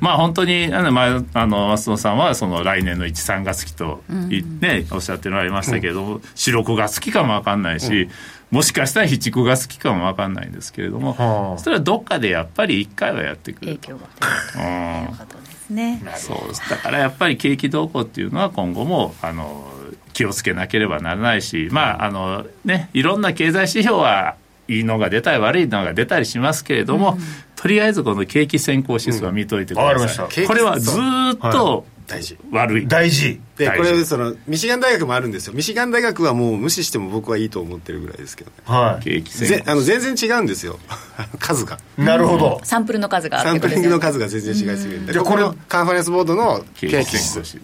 [0.00, 8.08] まあ本当に、あの、前あの松野さんは、その来年の1、3月期とい、ね、おっしゃっておられましたけれども、4、6月期かもわかんないし、
[8.50, 11.58] もしかしたら7、9月期かもわかんないんですけれども、はあ。
[11.58, 13.88] それはどっかでやっぱり1回はやってくると。
[13.88, 14.06] 影響が。
[14.56, 15.06] うん。
[15.06, 16.02] ということですね。
[16.16, 16.70] そうです。
[16.70, 19.70] だからやっぱり景気動向っていうのは今後もあの
[20.18, 24.34] 気をつけなければならないし、まああのね、いろんな経済指標は
[24.66, 27.16] いいのが出たり悪いのが出たりしますけれども、
[27.54, 30.46] とりあえずこの景気先行指数は見といてください、うん。
[30.48, 32.36] これはずーっと大事。
[32.50, 33.40] 悪い、大事。
[33.56, 33.90] で大事。
[33.90, 35.52] これそのミシガン大学もあるんですよ。
[35.52, 38.56] ミシガン大学はもう無視しても僕はいいと思ってるぐらいですけどね。
[38.64, 39.70] は景気先ぜ行。
[39.70, 40.80] あの全然違うんですよ。
[41.38, 41.78] 数が。
[41.96, 42.60] いなるほど。
[42.64, 45.12] サンプルの数がサンプリングの数が全然違いすぎるんで。
[45.12, 47.60] こじゃあこれのカンファレンスボードの景景気指数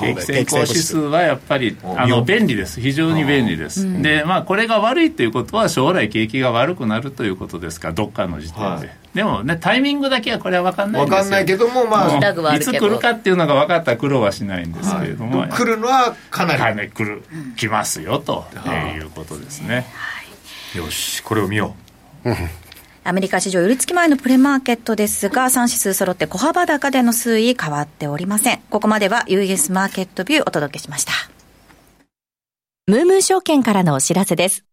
[0.00, 2.80] 景気先行指数はやっぱりあの便利です。
[2.80, 8.90] 非常に便利です、でまあこれが悪いということは将来景気が悪くなるということですからどっかの時点で、はい。
[9.14, 11.16] でもねタイミングだけはこれは分かんないんですよ。
[11.16, 16.58] 分かんないけどもまあいつ来るかっていうのが分かったら苦労はしないんですけれども、来るのはかなり。
[16.60, 17.22] 金来る
[17.56, 18.46] 来ますよと
[18.94, 18.98] い。
[18.98, 19.86] うことですね。
[20.74, 21.74] よしこれを見よ
[23.04, 28.60] アメリカ市場寄り付き前のプレマーケットですが、3指数揃って小幅高での推移変わっておりません。
[28.70, 31.12] ここまでは US マーケットビューお届けしました。
[32.86, 34.64] ムームー証券からのお知らせです。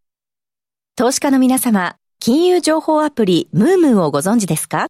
[0.94, 4.86] 投資家の皆様、金融情報アプリムームーをご存知ですか？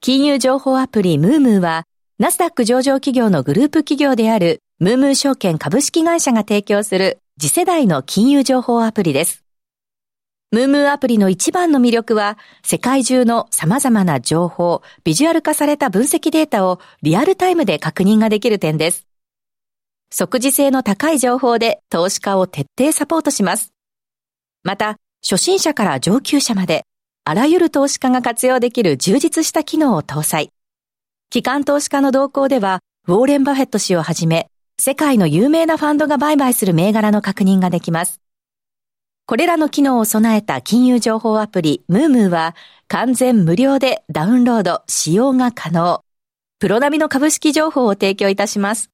[0.00, 1.84] 金融情報アプリムームーは、
[2.18, 9.44] ナスダック上場企業のグループ企業であるムームー証券株式会社が提供する次世代の金融情報アプリです。
[10.50, 19.06] ムームーアプリの一番の魅力は、世界中の様々な情報、ビジュアル化された分析データをリアルタイムで確認ができる点です。
[20.10, 23.74] 即時性の高い情報で投資家を徹底サポートします。
[24.64, 26.84] また、初心者から上級者まで、
[27.24, 30.48] あらゆる投資家が活用できる充実した機能を搭載。
[31.28, 34.48] 機関投資家の動向では、ウォーレン・バフェット氏をはじめ、
[34.80, 38.18] 世界の有名なファンドが売買する銘柄の確認ができます。
[39.28, 46.02] これらの機能を備えた金融情報アプリムームーは完全無料でダウンロード、使用が可能。
[46.58, 48.88] プロ並みの株式情報を提供いたします。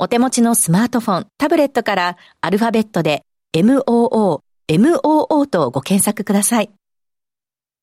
[0.00, 3.22] お手持ちのスマートフォン、タブレットからアルファベットで
[3.54, 6.70] MOO、MOO とご検索ください。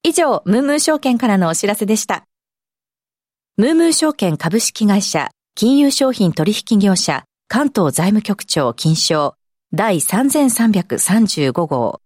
[0.04, 2.26] 以上、ムームー証券からのお知らせでした。
[3.56, 9.37] ムームー証券株式会社、金融商品取引業者、関東財務局長金賞、
[9.74, 12.00] 第3335号。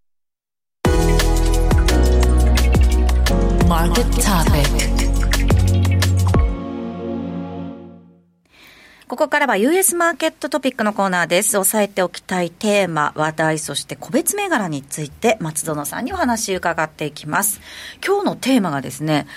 [9.07, 11.59] ここからは US マーケットトピックのコーナーです。
[11.59, 17.61] 押さえておきたいテーマ、話題、そして個別銘柄について松園さんにお話伺っていきます。
[18.03, 19.27] 今日のテーマがですね、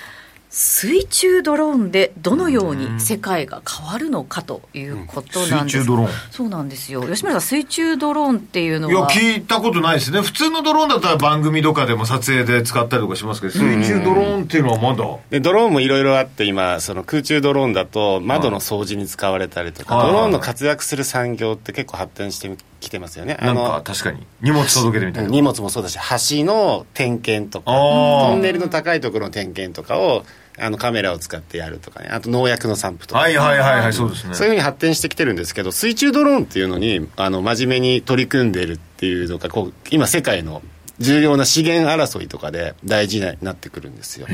[0.56, 5.78] 水中ドローンでどのように世界が変わるのかということなんです。
[5.78, 6.10] 水中ドローン。
[6.30, 7.02] そうなんですよ。
[7.02, 9.10] 吉村さん、水中ドローンっていうのういやは。
[9.10, 10.20] 聞いたことないですね。
[10.20, 15.04] 普通のドローンだったら番組とかでも撮影で使ったりとかしますけど水中ドローンっていうのはまだ？
[15.28, 20.06] でドローンもいろいろあって今その空中ドローンだと窓の掃除に使われたりとか、はい。
[20.06, 23.38] ドローンの活躍する産業って結構発展してき来てますよね。
[23.40, 24.24] なんか確かに。
[24.42, 25.30] 荷物届けてみたいな。
[25.30, 25.98] 荷物もそうだし
[26.38, 30.24] 橋の点検とかトンネルの高いところの点検とかを
[30.58, 32.08] あのカメラを使ってやるとかね。
[32.10, 34.34] あと農薬の散布とか、はいはいはいはいそうですね。
[34.34, 40.62] そういうふうに発展してきてるんですけど水中ドローンっていうのにあの真面目に取り組んでるっていうのがこう今世界の
[41.00, 44.28] 重要な資源争いとかで大事になってくるんですよ。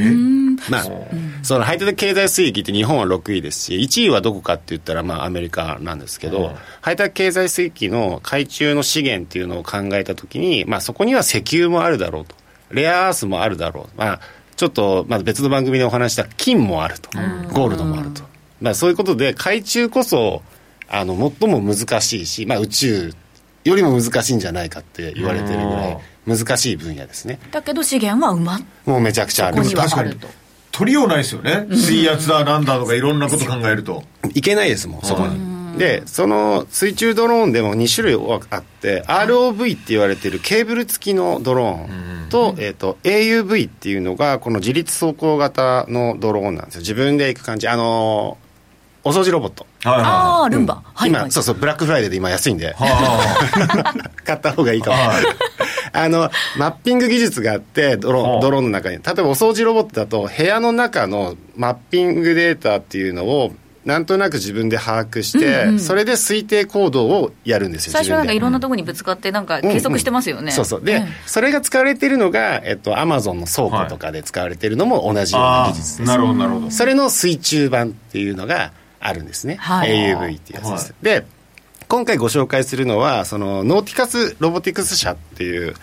[0.68, 0.84] まあ、
[1.42, 6.52] その排他的経済水域って日本は6位ですし1位はどこかって言ったらまあアメリカなんですけど、
[6.82, 12.34] 排他的経済水域の海中の資源っていうのを考えた時に、まあ、そこには石油もあるだろうと。
[12.70, 14.20] レアアースもあるだろう、まあ、
[14.60, 17.08] ちょっとまあ別の番組でお話した金もあると、
[17.54, 18.20] ゴールドもあると、
[18.60, 20.42] まあ、そういうことで海中こそ
[20.86, 23.14] あの最も難しいし、まあ、宇宙
[23.64, 27.38] よりも難しいんじゃないかって言われてるぐらい難しい分野ですね。
[27.52, 30.28] だけど資源は馬もうめちゃくちゃあるここには確かにあると。
[30.72, 31.66] 取りようないですよね。
[31.70, 34.04] 水圧だなんだとかいろんなこと考えると。
[34.34, 35.38] いけないですもんそこに
[35.78, 46.80] でその水中ドローンでも2種類あって ROV って言われてるケーブル付きのドローンと,、えー、と AUV っていうのがこの自律走行型のドローンなんですよ。
[46.80, 47.68] 自分で行く感じ。
[47.68, 48.50] あのー
[49.02, 49.66] お掃除ロボット。
[49.82, 51.30] はいああルンバ、はい今、はい。
[51.30, 52.74] そうそうブラックフライデーで今安いんで。
[52.74, 55.24] は 買った方がいいかも、はい。
[55.92, 58.36] あのマッピング技術があってドローはあ。
[58.38, 58.96] ンドローンの中に。
[58.96, 63.52] 例えばお掃除ロボットだと部屋の中のマッピングデータっていうのを
[63.84, 70.84] なんとなく自分で把握して、それで推定行動をやるんですよ最初はなんかいろんなところにぶつかってなんか計測してますよね、そうそう。
[70.84, 71.08] で、ん。
[71.26, 76.10] それが使われてるのが、えっと、アマゾンの倉庫とかで使われてるのも同じようなあ技術です。
[76.10, 76.70] あなるほどなるほど。
[76.70, 79.90] それの水中版っていうのがあるんですね、はい。
[79.90, 81.26] AUV っていうやつです、で
[81.88, 85.74] 今回ご紹介するのはそのノーティカスロボティクス社っていう、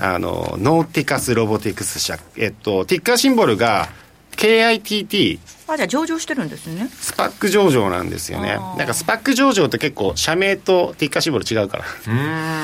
[0.00, 2.18] あのノーティカスロボティクス社。
[2.36, 3.88] えっとティッカーシンボルが
[4.36, 6.88] KITT あじゃあ上場してるんですね。
[6.92, 8.56] スパック上場なんですよね。
[8.76, 11.84] なんかスパック上場って結構社名とティッカーシンボル違うから。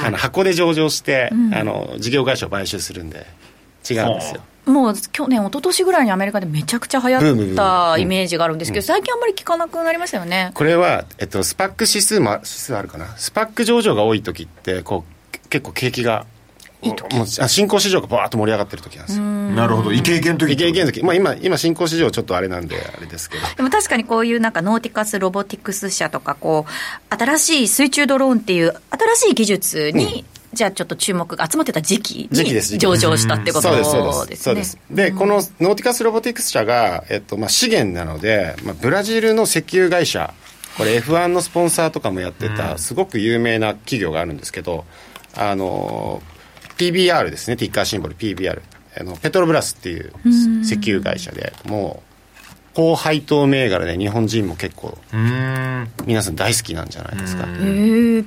[0.04, 3.26] あの箱で上場して、あの事業会社を買収するんで
[3.90, 4.42] 違うんですよ。
[4.64, 10.52] もう去年一昨年ぐらいにアメリカでめちゃくちゃ流行ったイメージがあるんですけど、最近あんまり聞かなくなりましたよね。
[10.54, 13.08] これは、えっと、スパック指数も指数あるかな？
[13.16, 16.26] スパック上場が多い時ってこうけ結構景気が
[16.82, 19.24] もうあ新興市場がバーッと盛り上がってる時なんですよ。
[19.24, 19.92] なるほど。
[19.92, 23.46] イケイケの時イケイケの時、まあ、今今新興市場ちょっとあれなんであれですけど。
[23.56, 34.42] でも確かにこういうなんかノーティカスロボティクス社とかこう新しい水中ドローンっていう新しい技術に、じゃあちょっと注目が集まってた時期時期ですに上場したってことそうですそうですねです。
[34.42, 34.78] そうです。
[34.90, 40.34] でこのノーティカスロボティクス社が、えっとまあ、資源なので、まあ、ブラジルの石油会社
[40.76, 44.84] これ F1 のスポンサーとかもやってたすごく有名な企業があるんですけど
[45.34, 46.22] あの
[46.76, 47.56] PBR ですね。
[47.56, 48.60] ティッカーシンボル PBR
[49.00, 50.12] あのペトロブラスっていう
[50.62, 52.12] 石油会社でもう
[52.74, 55.88] 高配当銘柄で日本人も結構うん。
[56.06, 57.46] 皆さん大好きなんじゃないですか。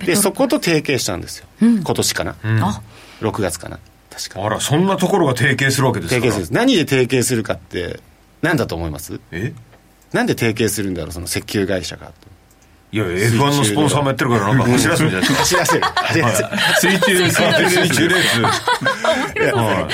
[0.05, 2.81] でそこと提携したんですよ、今年かな、あ。
[3.21, 3.79] 6月かな。
[4.09, 4.45] 確か。
[4.45, 6.21] あらそんなところが提携するわけですか。
[6.21, 6.39] 提携する。
[6.39, 7.99] んです何で提携するかって
[8.41, 9.19] 何だと思います？
[9.31, 9.53] え？
[10.13, 12.11] なんで提携するんだろうその石油会社が
[12.95, 15.83] いや F1 のスポンサーもやってるからなんか走らせるんじゃないですか走らせる。
[15.83, 17.29] 走らせる水中
[17.69, 18.41] 水中レース。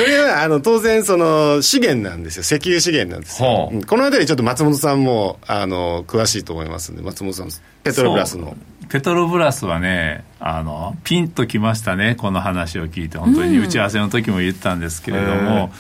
[0.04, 2.42] これはあの当然その資源なんですよ。
[2.44, 7.50] 石油資源なんですよ、この辺りちょっと松本さんもあの詳しいと思いますんで松本さん
[7.84, 8.56] ペトロブラスの。
[8.88, 13.18] ペトロブラスはねあのピンときましたねこの話を聞いて。
[13.18, 15.72] 本当に打ち合わせの時も言ったんですけれども、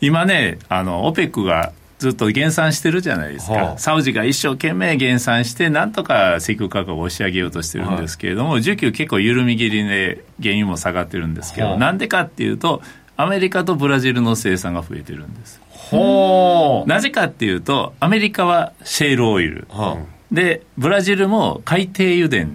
[0.00, 3.78] 今ねあの OPEC がずっと減産してるじゃないですか、はあ。
[3.78, 12.82] サウジが一生懸命減産してなんとか石油価格を押し上げようとしてるんですけれども、需給結構緩み切りで原油も下がってるんですけど、はあなんでかっていうと
[13.16, 15.60] アメリカとブラジルの生産が増えてるんです。
[15.70, 16.88] ほう。
[16.88, 19.66] なぜかっていうとアメリカはシェールオイル。
[19.68, 19.98] は
[20.30, 22.46] でブラジルも海底油田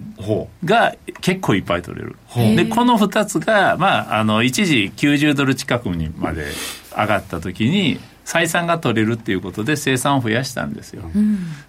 [0.64, 2.16] が結構いっぱい取れる。
[2.36, 2.56] う。
[2.56, 6.46] でこの2つが、まあ、あの一時90ドル近くにまで
[6.96, 11.02] 上がった時に採算が取れるっていうことで生産を増やしたんですよ、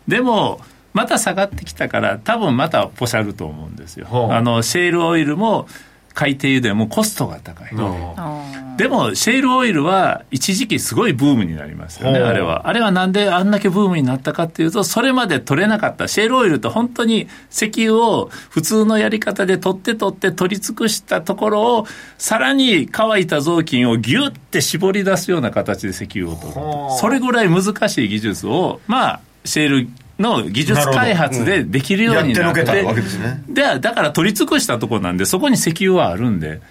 [0.08, 0.62] でも
[0.94, 4.32] また下がってきたから多分またポシャると思うんですよ、ほう。
[4.32, 5.68] あのシェールオイルも
[6.16, 12.68] 海底油田もコストが高い、ううんでもシェールオイルは一時期すごいブームになりますよねあれは。
[12.68, 16.08] あれはなんであんだけブームになったかっていうとそれまで取れなかった。
[16.08, 21.88] シェールオイルって本当に石油を普通のやり方で取って取って取り尽くしたところを
[22.18, 26.54] さらに乾いた雑巾をギュッて絞り出すような形で石油を取る
[27.00, 29.88] それぐらい難しい技術をまあシェール
[30.20, 32.64] の技術開発でできるようになって
[33.50, 36.62] でだから取り尽くしたところなんでそこに石油はあるんで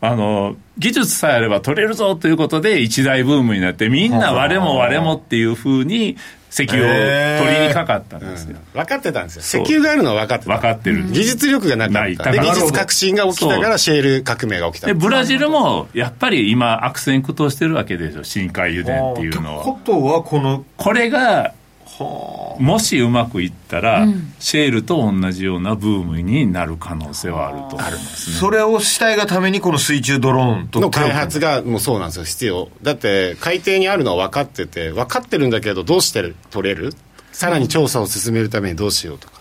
[0.00, 6.16] あの技術さえあれば取れるぞということで一大ブームになってみんな我も我もっていうふうに
[6.54, 9.64] 石油を取りにかかったんですよ、分かってたんですよ。
[9.64, 10.54] 石油があるのは分かってた。
[10.54, 12.06] 分かってる、技術力がなかった。
[12.06, 14.86] でだから技術革新が起きたからシェール革命が起きた。
[14.86, 19.64] でブラジルもやっぱり今悪戦苦闘してるわけですよ深海油田っていうのは。
[19.64, 21.54] ことはこのこれが
[21.98, 24.06] もしうまくいったら、
[24.40, 27.82] シェールと同じようなブームになる可能性はあるとね。
[27.98, 32.24] それをしたいがためにこの水中ドローンとの開発がもうそうなんですよ。
[32.24, 32.68] 必要。
[32.82, 36.94] だって海底にあるのは分かってて分かってるんだけどどうして取れる？
[37.32, 39.40] さらに調査を進めるためにどうしようとか。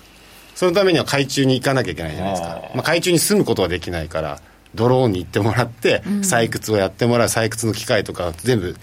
[0.56, 2.62] そのためには海中に行かなきゃいけないじゃないですか。
[2.76, 4.40] まあ、海中に住むことはできないから
[4.76, 8.76] ドローンに行ってもらって採掘をやってもらう採掘の機械とか全部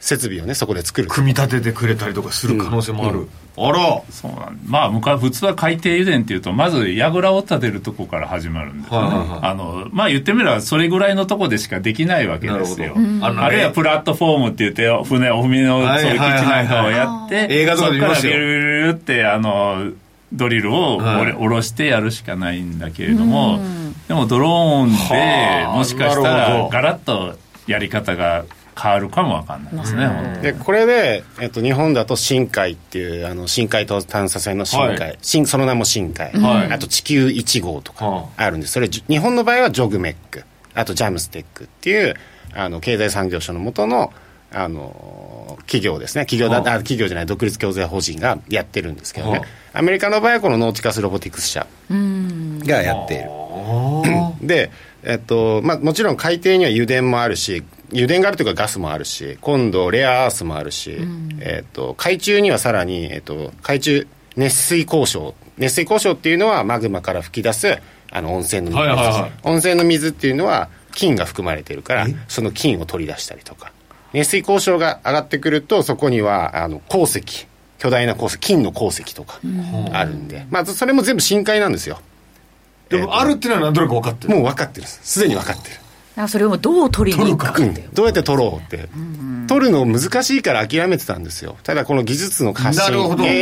[0.00, 1.08] 設備をねそこで作る。
[1.08, 3.26] 組み立ててくれたりとかする可能性もある、
[3.56, 4.02] あら。
[4.10, 9.38] そうなんまあ昔普通は海底油田っていうとまず櫓を建てるとこから始まるんですよね、はいはいはい。
[9.42, 12.94] あのまあ言ってみればそれぐらいのとこでしかできないわけですよ。
[13.22, 17.46] あるいはプラットフォームって言って船お船のはいそういう基地なんかをやって、はい。
[17.46, 18.34] はいはい映画とかで見ましたよ。
[18.34, 19.92] そこからビュルビュルってあの
[20.32, 23.60] ドリルをはい下ろしてやるしかないんだけれども、
[24.08, 28.44] でもドローンではあもしかしたらガラッとやり方が
[28.80, 35.18] 変わるかもわかんないですね、でこれで、えっと、日本だと深海っていうあの深海探査船の深海、はい。
[35.22, 36.72] 深その名も深海、はい。
[36.72, 38.72] あと地球1号とはかあるんです。
[38.72, 40.44] それじ日本の場合はジョグメック。
[40.74, 42.14] あとジャムステックっていう
[42.52, 44.12] あの経済産業省の下の
[44.52, 46.26] あの企業ですね。
[46.26, 51.66] 企業だ、はああ企業じゃない独立共済法人がやってるんですけどね、はアメリカの場合はこのノーティカスロボティクス社。
[51.90, 53.30] がやっている。
[54.46, 54.70] で、
[55.02, 57.62] えっとまあ、もちろん海底には油田もあるし
[57.92, 60.96] 油田があるというかガスもあるし今度レアアースもあるし、
[61.40, 64.06] えっと海中にはさらに、えっと海中
[64.36, 67.78] 熱水鉱床熱水鉱床っていうのはマグマから噴き出す
[68.10, 69.32] あの温泉の水、はいはいはい。
[69.42, 73.72] 温泉の水っていうのは金が含まれてるからその金を取り出したりとか。
[74.12, 79.40] 熱水鉱床が上がってくるとそこにはあの鉱石巨大な鉱石金の鉱石とか
[79.92, 81.98] あるんで、まあ、それも全部深海なんですよ。
[82.88, 84.34] でもあるっていうのは何となく分かってる。
[84.34, 85.00] もう分かってるす。
[85.02, 85.76] すでに分かってる
[86.28, 87.88] それをどう取りに行くかっていう。
[87.92, 88.88] どうやって取ろうって、
[89.48, 91.56] 取るの難しいから諦めてたんですよ。
[91.62, 92.94] ただこの技術の発信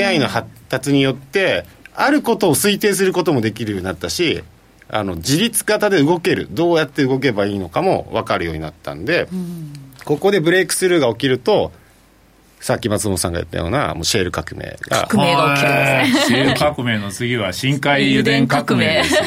[0.06, 4.42] AI の発達によってあることを推定することもできるようになったし
[4.88, 6.48] あの自律型で動ける。
[6.50, 9.28] どうやって動けばいいのかも分かるようになったんで、
[10.04, 11.72] ここでブレイクスルーが起きると
[12.62, 15.06] さっき松本さんが言ったようなもうシェール革命が。
[15.08, 16.36] 革命が起きるんですね。
[16.38, 19.22] シェール革命の次は深海油田革命ですよ。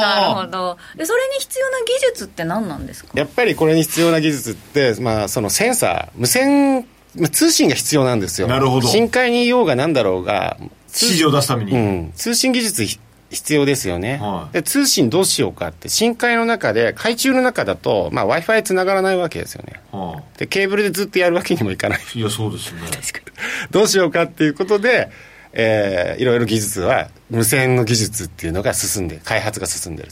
[0.00, 0.78] なるほど。
[0.96, 3.10] でそれに必要な技術って何なんですか？
[3.14, 6.86] やっぱりこれに必要な技術って、まあ、そのセンサー無線、
[7.16, 8.46] まあ、通信が必要なんですよ。
[8.48, 8.88] なるほど。
[8.88, 12.98] 深海にいようが何だろうが指示を出すために、うん、通信技術ひ
[13.30, 14.54] 必要ですよね、はい。
[14.54, 19.80] で通信どうしようかって深海の中で海中の中だと、まあ、w i f i つながらないわけですよね。
[19.92, 22.00] はでケーブルでずっとやるわけにもいかない。
[22.00, 22.80] あいやそうですね。
[23.70, 25.10] どうしようかっていうことで、
[25.52, 30.10] えーいろいろ技術は無線の技術っていうのが進んで開発が進んでる、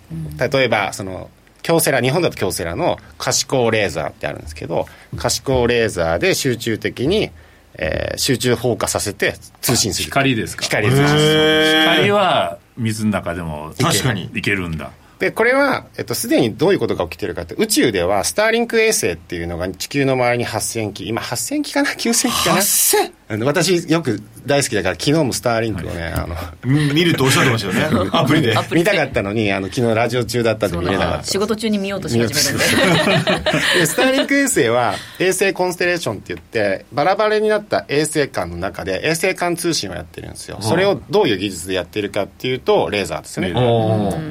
[0.50, 1.28] 例えばその
[1.62, 7.30] 京セラ日本だと京セラの可視光レーザーってあるんですけど可視光レーザーで集中的に、
[7.74, 10.06] えー集中放火させて通信する。
[10.06, 10.64] 光ですか？
[10.64, 11.14] 光で通信す。
[11.14, 14.31] るへ光は水の中でも確かに。
[14.35, 14.91] いけるんだ。
[15.18, 21.91] でこれは、えっと、すでにどういうことが起きてるかって宇宙ではスターリンク衛星っていうのが地球の周りに8000機今8000機かな？
[21.99, 28.11] 9000機かな？8000あの私よく大好きだから昨日もスターリンクをね、あの見見るとおっしゃってましたよね。
[28.12, 28.55] アプリで。
[28.72, 31.24] 見たかったのにあの昨日ラジオ中だったんで見れなかった。
[31.24, 33.41] 仕事中に見ようとし始めるんで。
[33.81, 43.51] でスターリンク衛星は衛星コンステレーションって言ってバラバラになった衛星間の中で衛星間通信をやってるんですよ、それをどういう技術でやってるかっていうとレーザーですよね。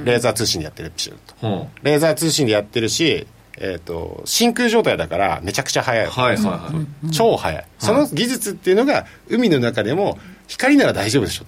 [0.06, 0.38] レーザー。
[0.38, 1.48] 通信でやってるピシュッと。
[1.48, 1.68] うん。
[1.84, 3.26] レーザー通信でやってるし、
[3.60, 6.72] えー、と真空状態だからめちゃくちゃ速い、はいはいは
[7.06, 7.12] い。
[7.12, 11.46] 超速い、その技術っていうのが海の中でも光なら大丈夫でしょ。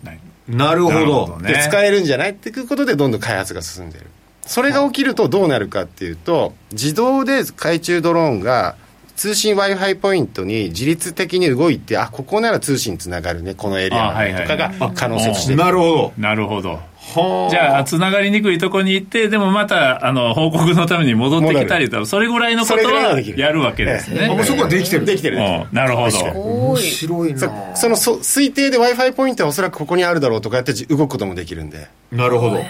[0.47, 1.53] なるほなるどほどね。
[1.53, 4.07] で使えるんじゃないっていうことでどんどん開発が進んでる。
[4.41, 8.75] それが起きるとどうなるかっていうと自動で海中ドローンが
[9.19, 15.57] 通信 w i f i ポイントに自律的に動いてあここなら通信つながるねこのエリアとかが可能性として。
[15.57, 16.79] なるほどなるほど。
[16.99, 24.27] はじゃあつながりにくいとこに行ってでもまたあの報告のために戻ってきたりとそれぐらいのことはやるわけですね。
[24.27, 25.05] あもうそこはできてる。
[25.05, 25.37] できてる。
[25.37, 26.17] うんなるほど。
[26.17, 27.39] 面白いな。
[27.39, 31.89] そそのそ推定で w i f i ポイントはおそらくここにあるだろうとかやってじ動くこともできるんで。
[32.13, 32.55] なるほど。
[32.55, 32.63] だ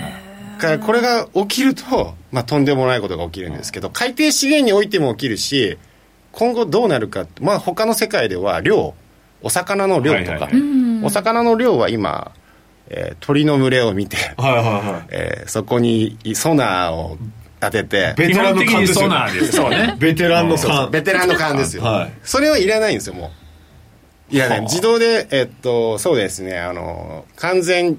[0.58, 5.78] からこれが起きると、まあ、とんでもないことが起きるんですけど海底資源においても起きるし
[6.40, 8.94] 今後どうなるかまあ他の世界では量
[9.42, 11.04] お魚の量とか、はいはいはい。
[11.04, 12.32] お魚の量は今、
[12.88, 15.08] えー鳥の群れを見て、はいはいはい。
[15.10, 17.18] えーそこにソナーを
[17.60, 19.98] 当ててベテランの勘ですよソナーですよね。
[20.00, 22.14] ベテランの勘ベテランの勘ですよ、はい。
[22.24, 23.32] それはいらないんですよも
[24.32, 27.98] いやね、自動で、えっと、そうですね、あの、完全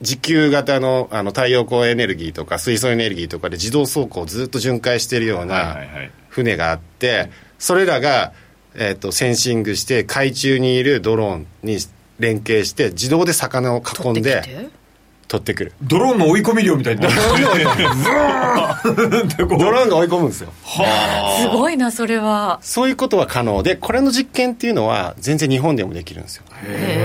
[0.00, 6.10] 自給型のあの太陽光エネルギーとか水素エネルギーとかで自動走行をずっと巡回しているようはいなはいはい。
[6.28, 8.32] 船があって、それらが、
[8.74, 11.78] えっと、センシングして海中にいるドローンに
[12.18, 14.68] 連携して自動で魚を囲取ってきんでて？
[15.28, 15.72] 取ってくる。
[15.82, 17.18] ドローンの追い込み量みたいになって
[19.42, 20.52] る ドローンが追い込むんですよ。
[21.42, 26.44] すごいなそれはそういうことは可能で、これの実験っていうのは全然日本でもできるんですよ。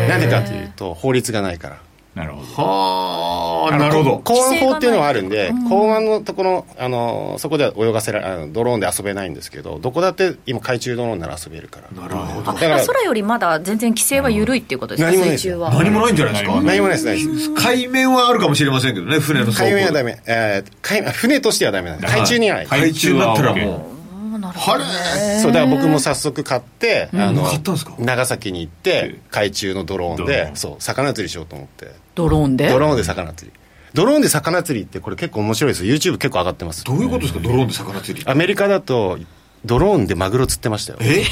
[0.07, 1.77] なんでかというと、法律がないから。
[2.13, 2.63] なるほど。
[2.63, 3.77] はあ。
[3.77, 4.17] なるほど。
[4.19, 12.01] 港湾法っていうのはあるんで、港湾のところ、あのそこでは泳がせらあのドローンで遊べないんですけど、どこだって今、海中ドローンなら遊べるから。
[12.01, 12.51] なるほど。
[12.51, 15.73] あだから空よりまだ全然規制は緩いっていうことですか、何もないです水中は。
[15.73, 16.51] 何もないんじゃないですか？
[16.61, 17.53] 何もないです、ないです。
[17.53, 22.13] 海面はあるかもしれませんけどね船の走行海面はダメ、えー海船としてはダメなんです。
[22.13, 22.67] 海中にはない。
[22.67, 23.95] 海中になったらもう。
[23.95, 24.00] うん
[24.41, 25.39] なるほどね。
[25.41, 27.93] そうだから僕も早速買って、あの買ったんですか？
[27.99, 31.91] 長崎に行って海中のドローンでそう魚釣りしようと思って。
[32.15, 32.67] ドローンで？
[32.69, 33.59] ドローンで魚釣り。
[33.93, 35.85] ドローンで魚釣りってこれ結構面白いです。
[35.85, 36.83] よ YouTube 結構上がってます。
[36.83, 37.39] どういうことですか？
[37.39, 39.19] ドローンで魚釣りアメリカだと
[39.63, 40.99] ドローンでマグロ釣ってましたよ。
[41.01, 41.23] え？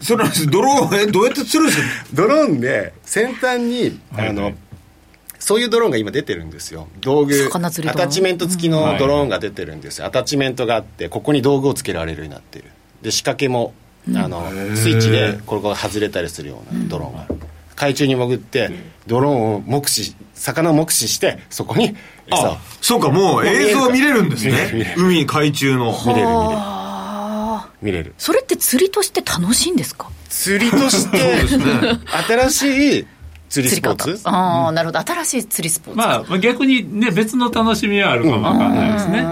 [0.00, 0.46] それなんです。
[0.46, 2.06] ドローンえどうやって釣るんですか？
[2.14, 4.54] ドローンで先端にあの、はい
[5.48, 6.88] そういうドローンが今出てるんですよ。
[7.00, 12.66] 道具アタッチメント付きのドローンが出てるんですよ、アタッチメントがあってここに道具をつけられるようになってる。
[13.00, 13.72] で仕掛けも
[14.14, 14.46] あの
[14.76, 17.20] スイッチでこれが外れたりするようなドローンが。
[17.22, 17.38] ある
[17.76, 18.70] 海中に潜って
[19.06, 21.96] ドローンを目視魚を目視してそこに
[22.26, 24.94] 餌をあそうかもう映像見れるんですね。
[24.98, 25.98] 海海中の。
[26.04, 26.58] 見れる見れる。
[27.80, 28.14] 見れる。
[28.18, 30.10] それって釣りとして楽しいんですか？
[30.28, 31.18] 釣りとして
[32.26, 33.06] 新しい
[33.48, 34.20] 釣りスポーツ？
[34.24, 34.98] ああなるほど。
[35.00, 35.98] 新しい釣りスポーツ。
[35.98, 39.24] まあまあ逆にね別の楽しみはあるかもわかんないですね、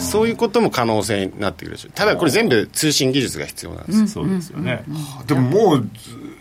[0.00, 1.90] そういうことも可能性になってくるでしょ。
[1.90, 4.06] ただこれ全部通信技術が必要なんですよ。
[4.08, 4.84] そうですよね、
[5.26, 5.88] でももう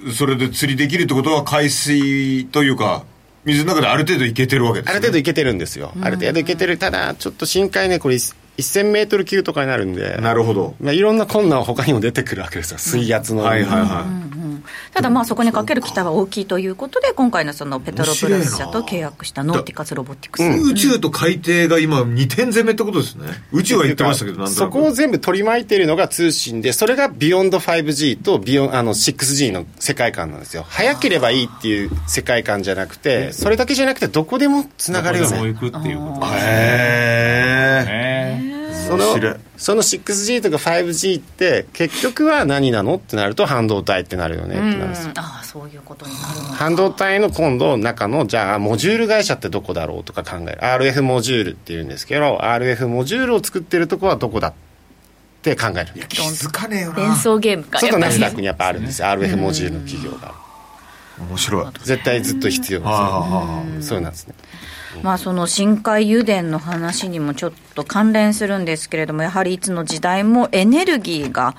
[0.05, 3.03] ずそれで釣りできるってことは海水というか
[3.45, 4.91] 水の中である程度いけてるわけですね。
[4.91, 6.77] ある程度いけてるんですよ、ある程度いけてる。
[6.77, 10.75] ただちょっと深海ねこれ1000メートル級とかになるんでなるほど。
[10.81, 12.77] まあ、いろんな困難は他にも出てくるわけですよ。
[12.79, 14.26] 水圧の、はいはいはい
[14.93, 23.27] ただまあそこにかける期待は大きいということで今回のそのペトロプラス社と契約したノーティカスロボティクス、宇宙と海底がこの2点攻めってことですね。
[23.51, 30.65] 宇宙は言ってましたけどなんとそこを全部取り巻いているのが通信でそれがビヨンド 5G とビヨンあの 6G の世界観なんですよ。
[30.67, 36.45] 早ければいいっていう世界観じゃなくてそれだけじゃなくてどこでもつながるよねどこでも行くっていうことです
[37.85, 38.46] ね
[38.87, 44.85] そのその 6G とか 5G って結局は何なのってなると半導体ってなるよねってなる。
[44.85, 44.89] ん。
[44.89, 46.23] ですよああそういうことになる
[46.53, 50.59] 半導体の今度中のじゃあモジュール会社ってどこだろうとか考える。
[50.61, 54.53] RF モジュールっていうんですけど RF モジュールを作ってるとこはどこだっ
[55.41, 56.07] て考える。
[56.07, 59.07] 気づかねえよ連な想ゲームかそうするとナスダッやっクにやっぱあるんですよ。
[59.07, 60.33] RF モジュールの企業が。
[61.19, 61.65] 面白い。
[61.83, 63.63] 絶対ずっと必要ですよ。
[63.81, 64.35] そうなんですね
[65.03, 71.55] まあその深海油田の話にもちょっと関連するんですけれどもやはりいつの時代もエネルギーが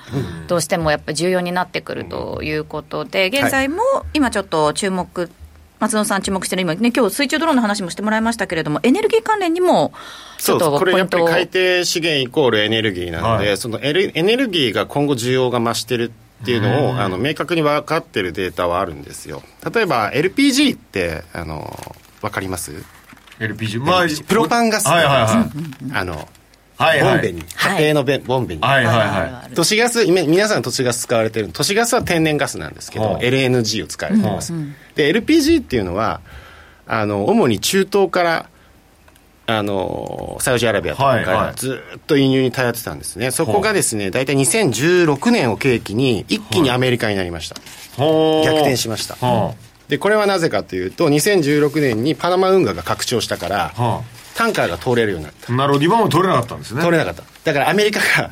[0.47, 3.81] どうしてもやっぱ重要になってくるということで現在も
[4.13, 5.29] 今ちょっと注目
[5.79, 9.93] 松野さん注目してる今ね今日水中ドローンの話もしてもらいましたけれどもエネルギー関連にも
[10.37, 11.19] ちょっとこれポイントを。
[11.21, 13.57] やっぱり海底資源イコールエネルギーなので、はい。
[13.57, 16.11] そのエネルギーが今後需要が増してる
[16.43, 19.41] っていうのをあの明確に分かってるデータはあるんですよ。
[19.73, 21.77] 例えば LPG ってあの
[22.21, 22.73] 分かります？
[23.39, 25.51] LPG まあプロパンガスはいはいは
[25.93, 25.97] い。
[25.97, 26.27] あの
[26.77, 27.13] はいはい。
[27.15, 27.77] ボンベに、はい。
[27.77, 34.53] 家庭のベンボンベに、はいはいはある都市ガス今皆さん都市ガス使われてる都市ガスは天然ガスなんですけど、うん LNG を使われてます、
[34.95, 36.21] で LPG っていうのは
[36.87, 38.49] あの主に中東から
[39.45, 41.47] あのサウジアラビアとかかはいはい。
[41.47, 47.59] らずっと輸入に頼ってたんですね、そこがですね大体2016年を契機に一気にアメリカになりました、い
[47.97, 48.45] ほう。
[48.45, 49.53] 逆転しました、は
[49.89, 53.83] でこれはなぜかというと2016年にパナマ運河が拡張したから、あ。
[53.83, 54.03] は
[54.35, 55.51] タンカーが通れるようになった。
[55.51, 55.83] あなるほど。
[55.83, 56.81] 今も取れなかったんですね。
[56.81, 57.23] 取れなかった。
[57.43, 58.31] だからアメリカが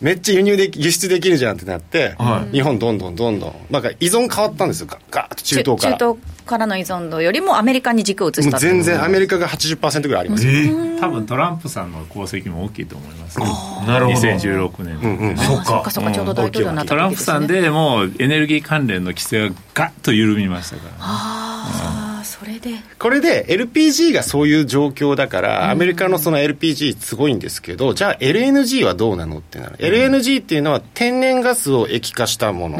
[0.00, 2.56] めっちゃ輸入でき輸出できるじゃんってなって、はい。
[2.56, 4.86] 日本どんどんどんどんなんか依存変わったんですよ。
[4.88, 5.96] ガガーッと中東から。
[5.96, 10.46] 中東からの依存度よりもアメリカに軸を移した全然アメリカが80%ぐらいあります。
[10.46, 11.00] よ、えー。
[11.00, 13.46] 多分トランプさんの功績も大きいと思います、ね、
[13.86, 14.18] なるほど。
[14.18, 15.62] 2016年、そっか。
[15.62, 22.70] あそっかそっかちょうど大統領になったトランプさんででもうエネルギー関連の規制がガッと緩みましたから、ああそれで。
[22.98, 32.78] これで LPG がそういう状況だから、アメリカのその LPG すごいんですけどじゃあ LNG はどうなのってなる、LNG っていうのは天然ガスを液化したもの、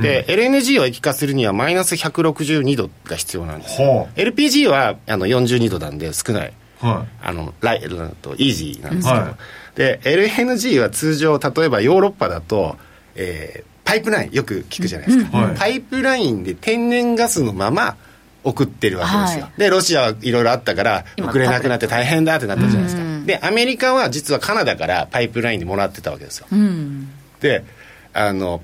[0.00, 3.88] で LNG を液化するにはマイナス162度が必要なんですよ。
[3.88, 6.52] ほ LPG はあの42度なんで少ない。
[6.80, 9.34] はあのライうんとイージーなんですけど、はい。
[9.76, 12.76] で LNG は通常例えばヨーロッパだと、
[13.14, 15.44] えーパイプラインよく聞くじゃないですか、うん。
[15.46, 15.56] はい。
[15.56, 17.96] パイプラインで天然ガスのまま
[18.42, 19.60] 送ってるわけですよ、はい。
[19.60, 23.26] でロシアはいろいろあったから今送れなくなって大変だってなったじゃないですか、うん。
[23.26, 27.08] でアメリカは実はカナダからパイプラインでもらってたわけですよ、うん。
[27.40, 27.64] で
[28.12, 28.60] あの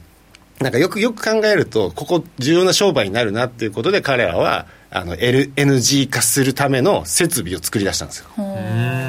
[0.60, 4.66] なんかよくよく考えるとここ重要な商売になるなっていうことで彼らは
[4.96, 8.28] あの LNG 化するための設備を作り出したんですよ。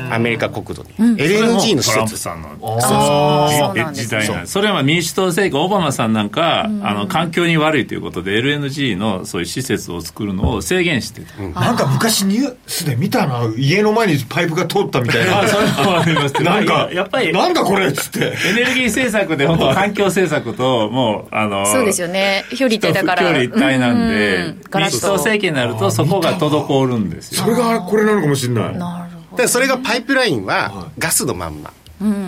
[0.09, 2.49] アメリカ国土に、LNG の施トランプ設さんの
[2.81, 15.41] そ時代なんですそれは民主党政権オバマさんなんか、あの環境に悪いということで LNG のそういう施設を作るのを制限してた、なんか昔ニュースで見たな家の前にパイプが通ったみたいな。
[15.41, 18.33] あ それもありますなんかやっぱりなんだこれっつって。
[18.49, 22.43] エネルギー政策で本当環境政策ともうあのそうですよね。
[22.51, 23.21] 表裏一体だから。
[23.21, 24.79] 表裏一体なんで、うん。
[24.79, 28.77] 民主党政権になるとそこが滞るんですよそれがこれなのかもしれない。
[28.77, 29.43] なるほど。
[29.43, 31.71] でそれがパイプラインはガスのまんま、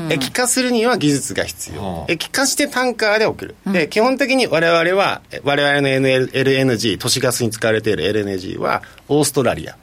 [0.10, 2.12] 液化するには技術が必要、はあ。
[2.12, 9.76] 液化してタンカーで送る、で基本的に我々は我々の LNG 都市ガスに使われている LNG はオーストラリア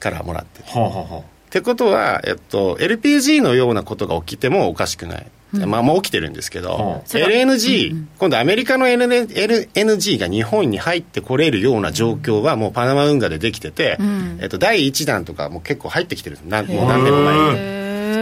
[0.00, 1.22] からもらってる、はあはあはっ
[1.54, 5.26] てことは、えっと、LPG のようなことが起きてもおかしくない、
[5.66, 7.20] まあもう起きてるんですけど、うん。
[7.20, 9.28] LNG、今度アメリカの LN
[9.72, 13.98] LNG が日本に入ってこれるような状況はもうパナマ運河でできてて、
[14.40, 17.74] えっと、第1弾とかもう結構入ってきてるなんもう何年も前に。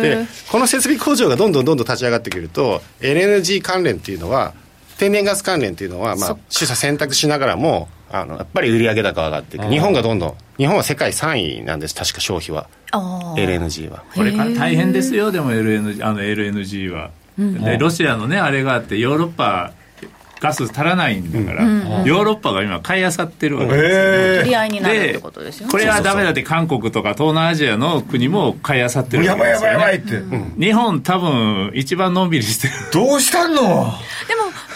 [0.03, 4.53] でこの設備工場がどんどんどんどん立ち上がってくると LNG 関連っていうのは
[4.99, 9.67] 天然ガス関連っていうのは、まあ、取捨選択しながらもあのやっぱり売上高が上がっていく。
[9.67, 12.69] 日本がどんどん日本は世界3位なんです確か消費は。
[12.93, 14.05] LNG は。
[14.15, 19.73] これから大変ですよでも LNG, あの LNG は、でロシアのねあれがあってヨーロッパ
[20.41, 21.63] ガス足らないんだから、
[22.05, 25.71] ヨーロッパが今買い漁ってるわけですよ、え取り合いになるってでことですよね。
[25.71, 32.75] これはダメだって韓国とか東南アジアの国も買い漁ってるやばいやわけですよ、ね、ばいやばいって、日本多分一番のんびりしてる。
[32.93, 33.63] どうしたんの？
[33.63, 33.93] でも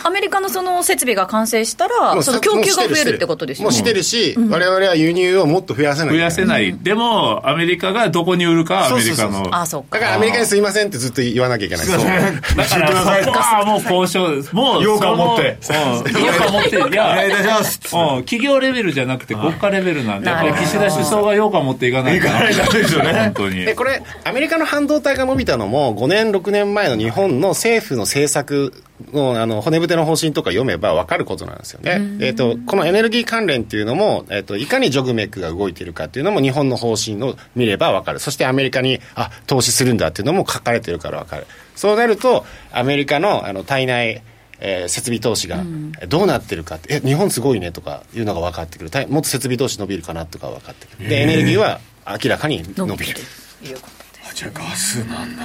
[0.05, 3.65] アメリカのその設備が完成したらその供給が増えるってことですよね。
[3.65, 6.15] もうしてるし、我々は輸入をもっと増やせない。
[6.15, 9.33] 増やせない、でもアメリカがどこに売るかはアメリカそう。
[9.33, 9.57] そうの。
[9.57, 9.99] あそうか。
[9.99, 11.87] だからアメリカにすいませんってずっと言わなきゃいけない。
[11.87, 15.57] すいませんだから そこはもう交渉ですもう羊羹持って。
[15.61, 20.31] そのうん羊羹持っていお願いいたし企業レベルじゃなくて国家レベルなんで
[20.63, 22.27] 岸田首相が羊羹持っていかないと。
[22.27, 23.13] いかないとダメですよね。
[23.13, 23.65] 本当に。
[23.65, 28.73] でこれアメリカの半導体が伸びたのも5年6年前の日本の政府の政策
[29.13, 38.19] のあの骨太の方針とか読めば分かることなんですよね、えー、とこのエネルギー関連っていうのも、えー、といかにジョグメックが動いているかっていうのも日本の方針を見れば分かる。
[38.19, 41.47] そしてアメリカにあ投資するんだっていうのも書かれてるから分かる。
[41.75, 44.23] そうなるとアメリカのあの体内
[44.59, 45.63] えー設備投資が
[46.09, 49.09] どうなってるかって、え日本すごいねとかいうのが分かってくる。
[49.09, 51.09] もっと設備投資伸びるかなとか分かってくる。
[51.09, 53.15] でエネルギーは明らかに伸びる。
[53.15, 53.21] と
[53.67, 55.45] いうことですじゃあガスなんだ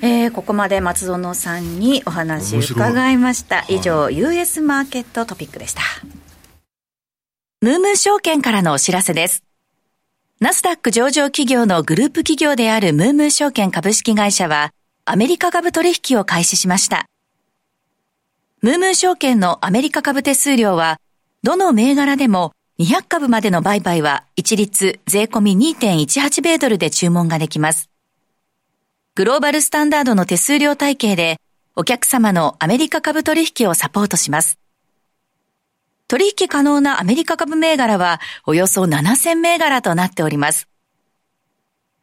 [0.00, 3.64] えーここまで松園さんにお話伺いました。
[3.68, 5.82] 以上 US マーケットトピックでした。
[7.60, 9.42] ムームー証券からのお知らせです。
[10.40, 14.70] ナスダック上場企業のグループ企業であるムームー証券株式会社は
[15.04, 17.06] アメリカ株取引を開始しました。
[18.62, 21.00] ムームー証券のアメリカ株手数料は
[21.42, 27.88] どの銘柄でも200株までの売買は一律税込み2.18米ドルで注文ができます
[29.18, 31.40] グローバルスタンダードの手数料体系で、
[31.74, 34.60] お客様のアメリカ株取引をサポートします。
[36.06, 40.68] 取引可能なアメリカ株銘柄は、およそ7000銘柄となっております。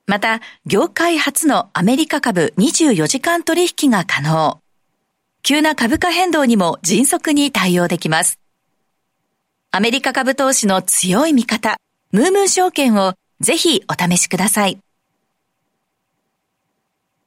[0.07, 4.59] また、業界初のアメリカ株24時間取引が可能。
[5.41, 8.41] 急な株価変動にも迅速に対応できます。
[9.71, 11.77] アメリカ株投資の強い味方、
[12.11, 14.79] ムームー証券をぜひお試しください。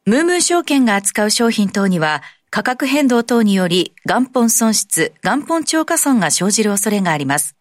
[0.08, 7.56] ムームー証券が扱う商品等には価格変動等により元本損失、元本超過損が生じる恐れがあります。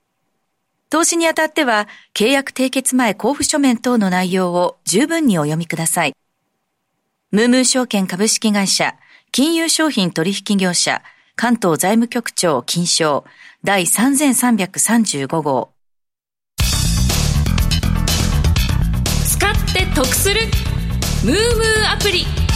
[0.90, 6.14] 投資にあたっては契約締結前交付書面等の内容を十分にお読みください。
[7.32, 8.96] ムームー証券株式会社、
[9.34, 11.02] 金融商品取引業者、
[11.36, 13.26] 関東財務局長金賞
[13.66, 15.72] 第3335号。
[19.26, 20.40] 使って得する
[21.28, 22.47] ムームーアプリ。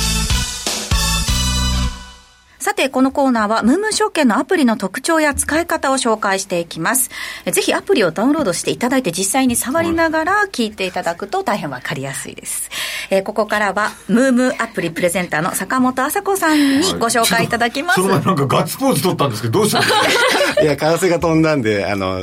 [2.62, 7.09] さて、このコーナーは、ムームー証券のアプリの特徴や使い方を紹介していきます。
[7.45, 12.70] えぜひアプリをダウンロードしていただいて、実際に触りながら聞いていただくと大変わかりやすいです。
[13.09, 18.01] えーここからは、ムームーアプリプレゼンターの坂本麻子さんにご紹介いただきます。
[18.01, 22.22] その前なんかガッツポーズ取ったんですけどどうしたんですかいや為替が飛んだんであの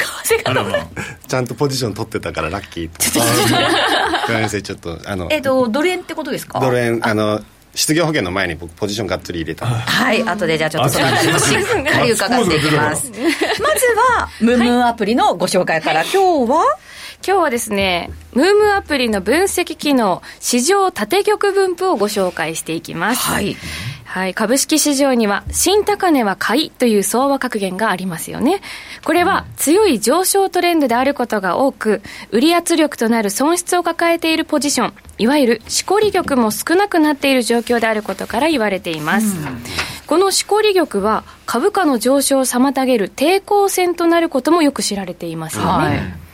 [1.26, 3.20] ちゃんとポジション取ってたからラッキーと。
[4.28, 5.26] ごめんなさいちょっとあの。
[5.30, 6.60] えっと、ドル円ってことですか？
[6.60, 7.40] ドル円あの
[7.78, 9.64] 失業保険の前に僕ポジションがっつり入れた。
[9.64, 10.20] はい。
[10.28, 13.12] 後でじゃあちょっとそ のあたりもしっかり伺っていきます。
[13.12, 13.22] まず
[14.18, 16.64] はムームーアプリのご紹介から、今日は
[17.26, 23.20] 今日はですね、ムームアプリの分析機能、市場縦玉分布をご紹介していきます。
[23.20, 23.56] はい。
[24.04, 28.62] はい、株式市場には新高値は買いという相場格言がありますよね。
[29.04, 32.00] これは強い上昇トレンドであることが多く、
[32.30, 39.36] 売り圧力となる損失を抱えているポジション、いわゆるしこり玉も少なくなっている状況であることから言われています。
[40.06, 45.68] このしこり玉は株価の上昇を妨げる抵抗線となることもよく知られていますよね。
[45.70, 46.27] はい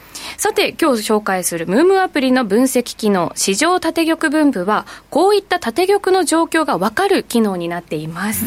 [0.45, 8.45] さて、今日紹介するムームアプリの分析機能、市場縦玉分布は、こういった縦玉の状況が分かる機能になっています。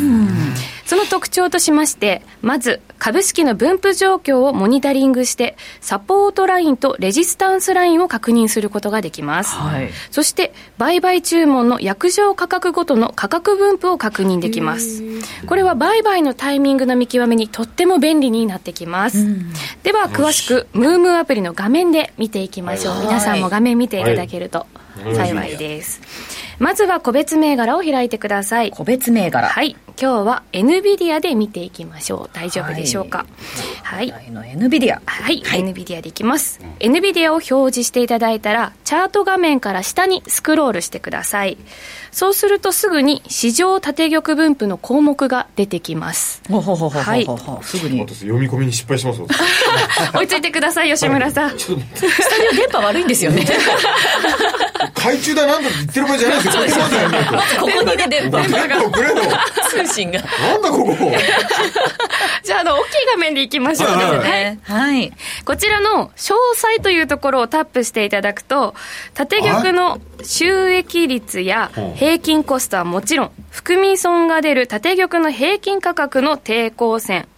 [0.88, 9.54] その特徴としまして、まず、株式の分布状況をモニタリングして、サポートラインとレジスタンスラインを確認することができます。
[9.56, 15.04] はいそして、売買注文の約定価格ごとの価格分布を確認できます。
[15.46, 19.28] これは売買のタイミングの見極めにとっても便利になってきます。
[19.84, 23.02] では、詳しく、ムームアプリの画面で見ていきましょう。
[23.02, 24.66] 皆さんも画面見ていただけると
[25.14, 26.02] 幸いです。
[26.60, 28.72] まずは個別銘柄を開いてください。
[28.72, 29.76] 個別銘柄はい。
[30.00, 32.36] 今日は NVIDIA で見ていきましょう。
[32.36, 33.26] 大丈夫でしょうか？
[33.84, 34.12] はい。
[34.12, 34.30] はい。
[34.30, 36.60] の NVIDIA はい、NVIDIA でいきます。
[36.80, 41.58] NVIDIA を表示していただいたら、チャート画面から下にスクロールしてください。
[42.12, 46.42] そうするとすぐに市場縦玉分布の項目が出てきます。
[46.48, 47.28] ほほほほほはい。
[47.64, 48.00] すぐに。
[48.00, 49.28] 私読み込みに失敗しますわ
[50.14, 51.58] 追いついてください、吉村さん。
[51.58, 53.44] スタジオ電波悪いんですよね。
[54.98, 56.86] 懐中だなんだって言ってる場合じゃないですよ。
[57.62, 59.16] ここにね電波電波をくれと
[59.88, 60.22] 通信が。
[60.22, 60.94] なんだここ。
[62.44, 63.92] じゃあ、あの、大きい画面でいきましょう。
[63.92, 64.18] はいはい。
[64.18, 64.30] はい。
[64.30, 65.14] ねはい。
[65.46, 68.76] こちらの詳細というところをタップしていただくと、
[69.14, 77.37] 縦玉の収益率や平均コストはもちろん、含み損が出る縦玉の平均価格の抵抗線、そ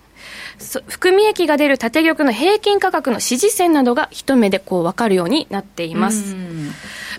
[0.88, 6.36] 含み益が出る縦玉の平均価格の支持線などが一目でこう分かるようになっています。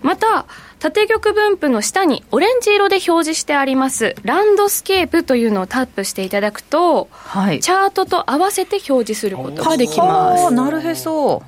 [0.02, 0.46] また、
[0.78, 7.60] 縦玉分布の下にオレンジ色で表示してあります、ランドスケープというのをタップしていただくと、はい。
[7.60, 10.42] チャートと合わせて表示することができます。
[10.44, 11.42] はあなるへそ。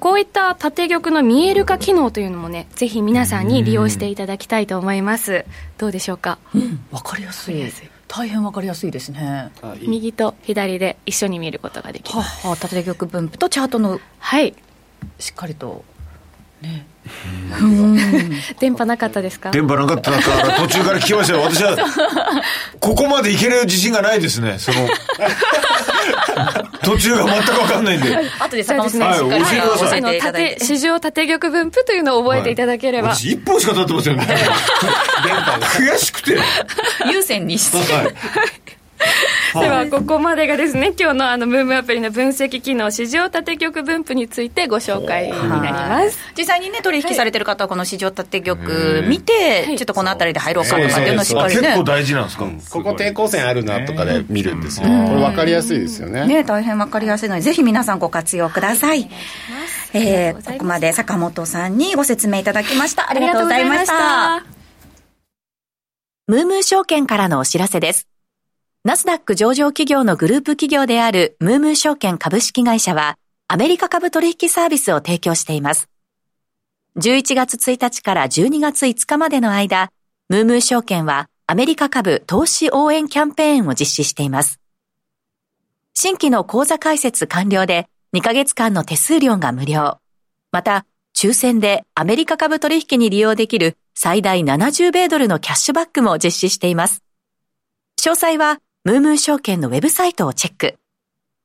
[0.00, 5.44] こういった縦玉の見える化機能というのもね、ぜひ皆さんに利用していただきたいと思います。
[5.78, 6.38] どうでしょうか、
[6.90, 7.60] わかりやすい
[8.14, 9.50] 大変わかりやすいですね
[9.80, 12.46] 右と左で一緒に見ることができはます。
[12.46, 14.54] あはあ縦玉分布とチャートのはい。
[15.18, 15.82] しっかりと
[18.60, 19.50] 電波なかったですか？
[19.50, 21.42] 電波なかったから途中から聞きましたよ。
[21.42, 21.76] 私は
[22.80, 24.58] ここまでいける自信がないですね。
[24.58, 24.88] その
[26.82, 28.16] 途中が全く分かんないんで。
[28.40, 30.00] 後で坂本さんはいしっかり教えてください。
[30.02, 30.64] ただい縦、て。
[30.64, 33.14] 市場縦玉分布というのを覚えていただければ。
[33.14, 34.26] 私一本しか経ってませんね。
[35.78, 36.38] 悔しくて。
[37.10, 37.78] 優先にして。
[37.92, 38.14] はい
[39.60, 46.18] では、ここまでがですね、今日のあの、ムームアプリの分析機能、市場縦玉分布についてご紹介になります。
[46.36, 48.64] 実際にね取引されてる方はこの市場縦玉
[49.02, 49.32] 見て、
[49.66, 49.76] はい。
[49.76, 51.60] ちょっとこの辺りで入ろうかとかっていうのをしっかりね。
[51.60, 56.26] 結構大事なんですか、ここ抵抗線あるなとかで見るんですよ、これ分かりやすいですよね。
[56.26, 59.08] ね、大変わかりやすいので、ぜひ皆さんご活用ください。
[59.94, 63.10] えー、ここまで坂本さんにご説明いただきました。
[63.10, 64.44] ありがとうございました。
[66.28, 68.11] ムームー証券からのお知らせです。
[68.84, 73.16] ナスダック上場企業のグループ企業であるムームー証券株式会社は、
[73.46, 75.88] アメリカ株取引サービスを提供しています。
[76.96, 79.92] 11月1日から12月5日までの間、
[80.28, 84.58] ムームー証券はアメリカ株投資応援キャンペーンを実施しています。
[85.94, 90.00] 新規の口座開設完了で2ヶ月間の手数料が無料。
[90.50, 97.04] また、抽選でアメリカ株取引に利用できる最大70米ドルのキャッシュバックも実施しています。
[98.00, 100.76] 詳細は、ムームー証券のウェブサイトをチェック。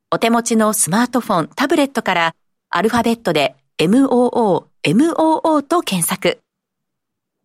[0.10, 2.36] お手持ちのスマートフォン、タブレットから、
[2.72, 6.40] アルファベットで MOO、MOO と検索。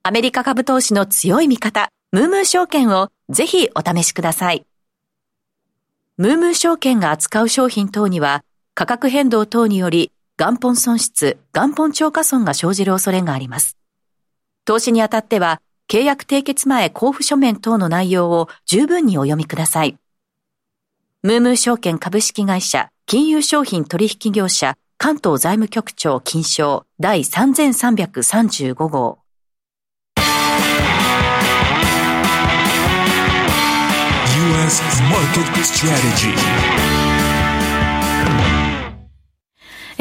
[0.03, 4.65] アメリカ株投資の強い味方、ムームー証券をぜひお試しください。
[6.17, 13.77] ムームー証券が扱う商品等には、価格変動等により、元本損失、元本超過損が生じる恐れがあります。
[14.65, 19.99] 投資にあたっては、契約締結前交付書面等の内容を十分にお読みください。
[21.23, 29.19] ムームー証券株式会社、金融商品取引業者、関東財務局長金賞第3335号。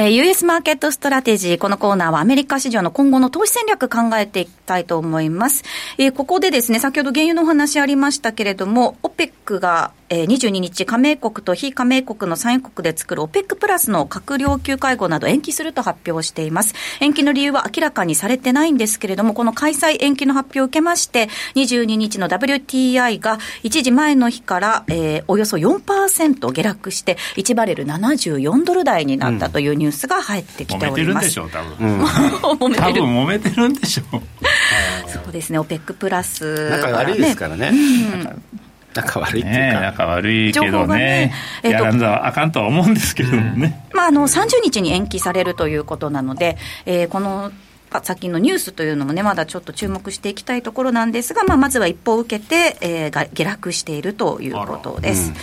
[0.02, 1.58] えー US マーケットストラテジー。
[1.60, 5.64] このコーナーはアメリカ市場の今後の投資戦略考えていきたいと思います。
[6.00, 16.76] えーここでですね、先ほど原油のお話ありましたけれども、OPEC が、えー22日、加盟国と非加盟国の産油国で作る OPEC プラスの閣僚級会合など延期すると発表しています。
[17.00, 31.06] 延期の理由は明らかにされてないんですけれども、この開催延期の発表を受けまして、22日の WTI が一時前の日から、えーおよそ4%下落して、1バレル74ドル台になったというニュースが入ってき揉ております。
[31.06, 32.02] めてるんでしょう多分、
[32.58, 33.02] 揉め多てる。
[33.02, 34.22] 分揉めてるんでしょう。
[35.10, 37.72] そうですね、OPEC プラス、仲悪いですからね
[38.94, 39.82] 仲悪いっていうか。
[39.82, 40.88] 仲悪いけどね。
[40.88, 41.34] がね
[41.64, 47.52] えっとやらんとあかんとは思うんですけどもね、まあ、あの30日に延期されるということなので、えーこのあ
[48.02, 55.34] 先のニュースというのもね、まだちょっと注目していきたいところなんですが、まあ、まずは一報を受けて、えーが下落しているということです。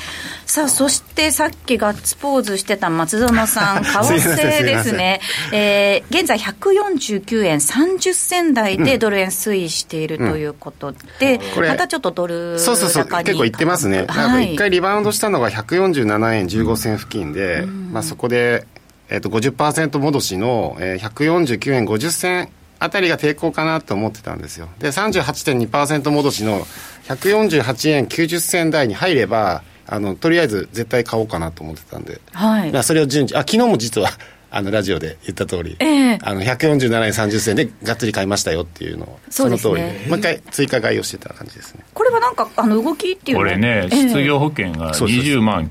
[0.47, 5.21] さあ、そしてさっきガッツポーズしてた松園さん、 為替ですね、
[5.53, 14.55] えー現在149円30銭台でドル円推移しているということで、これまたちょっとドルそうそうそう高に結構いってますね、なんかはい。
[14.55, 18.67] 一回リバウンドしたのが147円15銭付近で、まあ、そこで、
[19.11, 22.49] えー、と50%戻しの、えー、149円50銭
[22.79, 24.69] あたりが抵抗かなと思ってたんですよ。
[24.79, 26.61] で38.2%戻しの
[27.09, 32.73] 148円90銭台に入ればあのとりあえず絶対買おうかなと思ってたんで、はい。
[32.73, 34.11] まあ、それを順次あ昨日も実は
[34.51, 36.19] あのラジオで言った通り、ええ。
[36.23, 39.75] あの147円30銭でがっつり買いましたよっていうのをそうですね。
[39.75, 41.85] の通りもう一回追加買いをしてた感じですね。
[41.93, 43.45] これはなんかあの動きっていうの？
[43.45, 44.09] はこれね、ええ。
[44.09, 45.25] 失業保険がそうそうそう。
[45.25, 45.67] 20万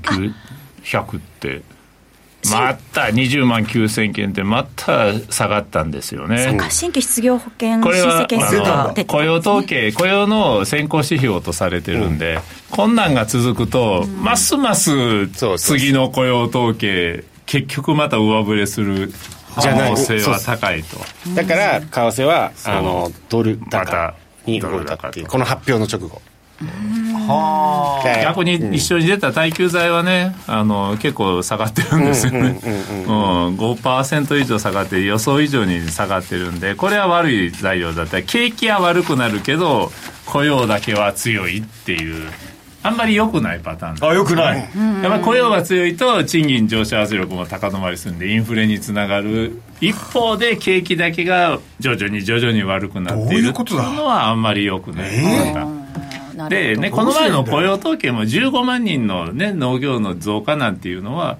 [0.84, 1.62] 900って、
[2.50, 6.56] また20万9000件って、また下がったんですよね。
[6.56, 12.38] か新規失業保険これは申請件数が雇用統計、雇用の先行指標とされてるんで、
[12.70, 15.28] 困難が続くと、ますます
[15.58, 19.12] 次の雇用統計、結局また上振れする
[19.56, 20.96] 可能性は高いと。
[21.34, 24.14] だから為替は、あのドルま高た
[24.46, 26.22] に動いたっていうこの発表の直後
[26.66, 32.60] はで逆に一緒に出た耐久財はね、あの結構下がってるんですよね、
[33.06, 39.90] うん5%以上下がって、予想以上に下がってるんで、これは悪い材料だったり、景気は悪くなるけど、
[40.26, 42.28] 雇用だけは強いっていう、
[42.82, 44.04] あんまり良くないパターン。
[44.04, 49.60] ああよくない、やっぱり雇用が強いと賃金上昇圧力も高止まりするんでインフレにつながる。
[49.80, 55.10] 一方で景気だけが徐々に徐々に悪くなっているどういうのはあんまり良くない
[55.52, 55.87] パター
[56.48, 61.38] で、ね、この前の雇用統計も15万人の、ね、農業の増加なんていうのは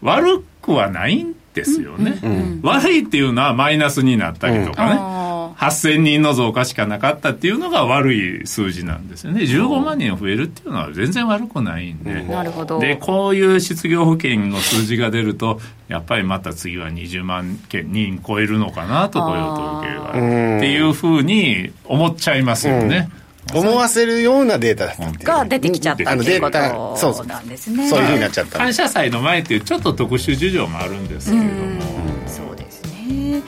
[0.00, 2.18] 悪くはないんですよね、
[2.62, 9.42] 悪いっていうのはマイナスになったりとかね、あ8000人の増加しかなかったっていうのが悪い数字なんですよね。
[9.42, 12.78] 15万人増えるっていうのは全然悪くないんで、ーなるほど。
[12.78, 20.14] でこういう失業保険の数字が出るとやっぱりまた次は20万人超えるのかなと雇用統計が。
[20.14, 20.56] ー。
[20.58, 23.08] っていうふうに思っちゃいますよね、
[23.54, 25.26] 思わせるようなデータだったっていう。
[25.26, 27.88] が出てきちゃったっていうことなんですね。
[27.88, 28.58] そういうふうになっちゃった。
[28.58, 31.82] 感謝祭の前っていうちょっと特殊事情もあるんですけれども、
[32.26, 33.42] そうですね。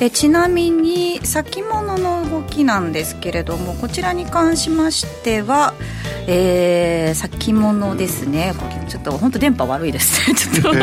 [0.00, 5.74] えちなみに先物の動きなんですけれどもこちらに関しましては、
[6.26, 8.54] えー先物ですね。
[8.88, 10.36] ちょっと本当電波悪いですね。
[10.38, 10.78] ちょっと、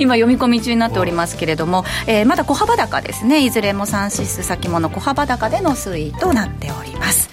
[0.00, 3.44] 今読み込み中になっておりますけれども、えーまだ小幅高ですね。
[3.44, 7.30] いずれも3指数先物小幅高での推移となっております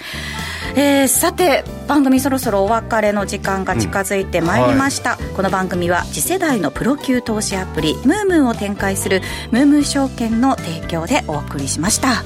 [0.76, 12.24] えーさて番組そろそろお別れの時間が近づいてまいりました、この番組は次世代のプロ級投資アプリムームーを展開するムームー証券の提供でお送りしました。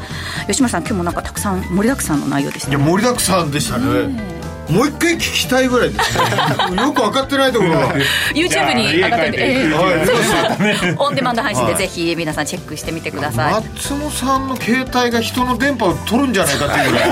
[0.48, 6.24] 吉村さん今日もなんかたくさん盛りだくさんの内容でしいやたね盛りだくさんでしたねもう一回聞きたいぐらいですね。
[6.82, 7.96] よく分かってないところが。
[8.34, 11.82] YouTube に上がってるえーオンデマンド配信ではい。
[11.84, 13.54] ぜひ皆さんチェックしてみてください。
[13.54, 17.10] 松本さんの携帯が人の電波を取るんじゃないかっていうぐらい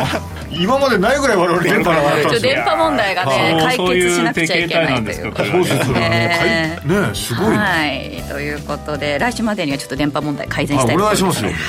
[0.54, 4.02] 今までないぐらい我々電波が悪かったちょです電波問題がねあ解そうい。
[4.02, 6.80] う決しなくちゃいけないということそうですよね。
[7.14, 7.58] すごいね。
[7.58, 8.24] はい。
[8.30, 11.22] ということで来週までにはちょっと電波問題改善したいあおと思います。
[11.24, 11.60] 願いしますよ。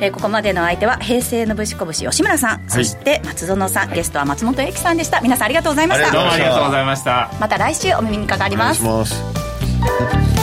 [0.00, 3.92] えーここまでの相手は平成のぶしこぶし吉村さん、そして松園さん。
[3.92, 5.20] ゲストは松本英樹さんでした。
[5.20, 6.12] 皆さんありがとうございました。
[6.12, 7.30] どうもありがとうございました。
[7.40, 8.86] また来週お耳にかかります。
[8.86, 10.33] お願いします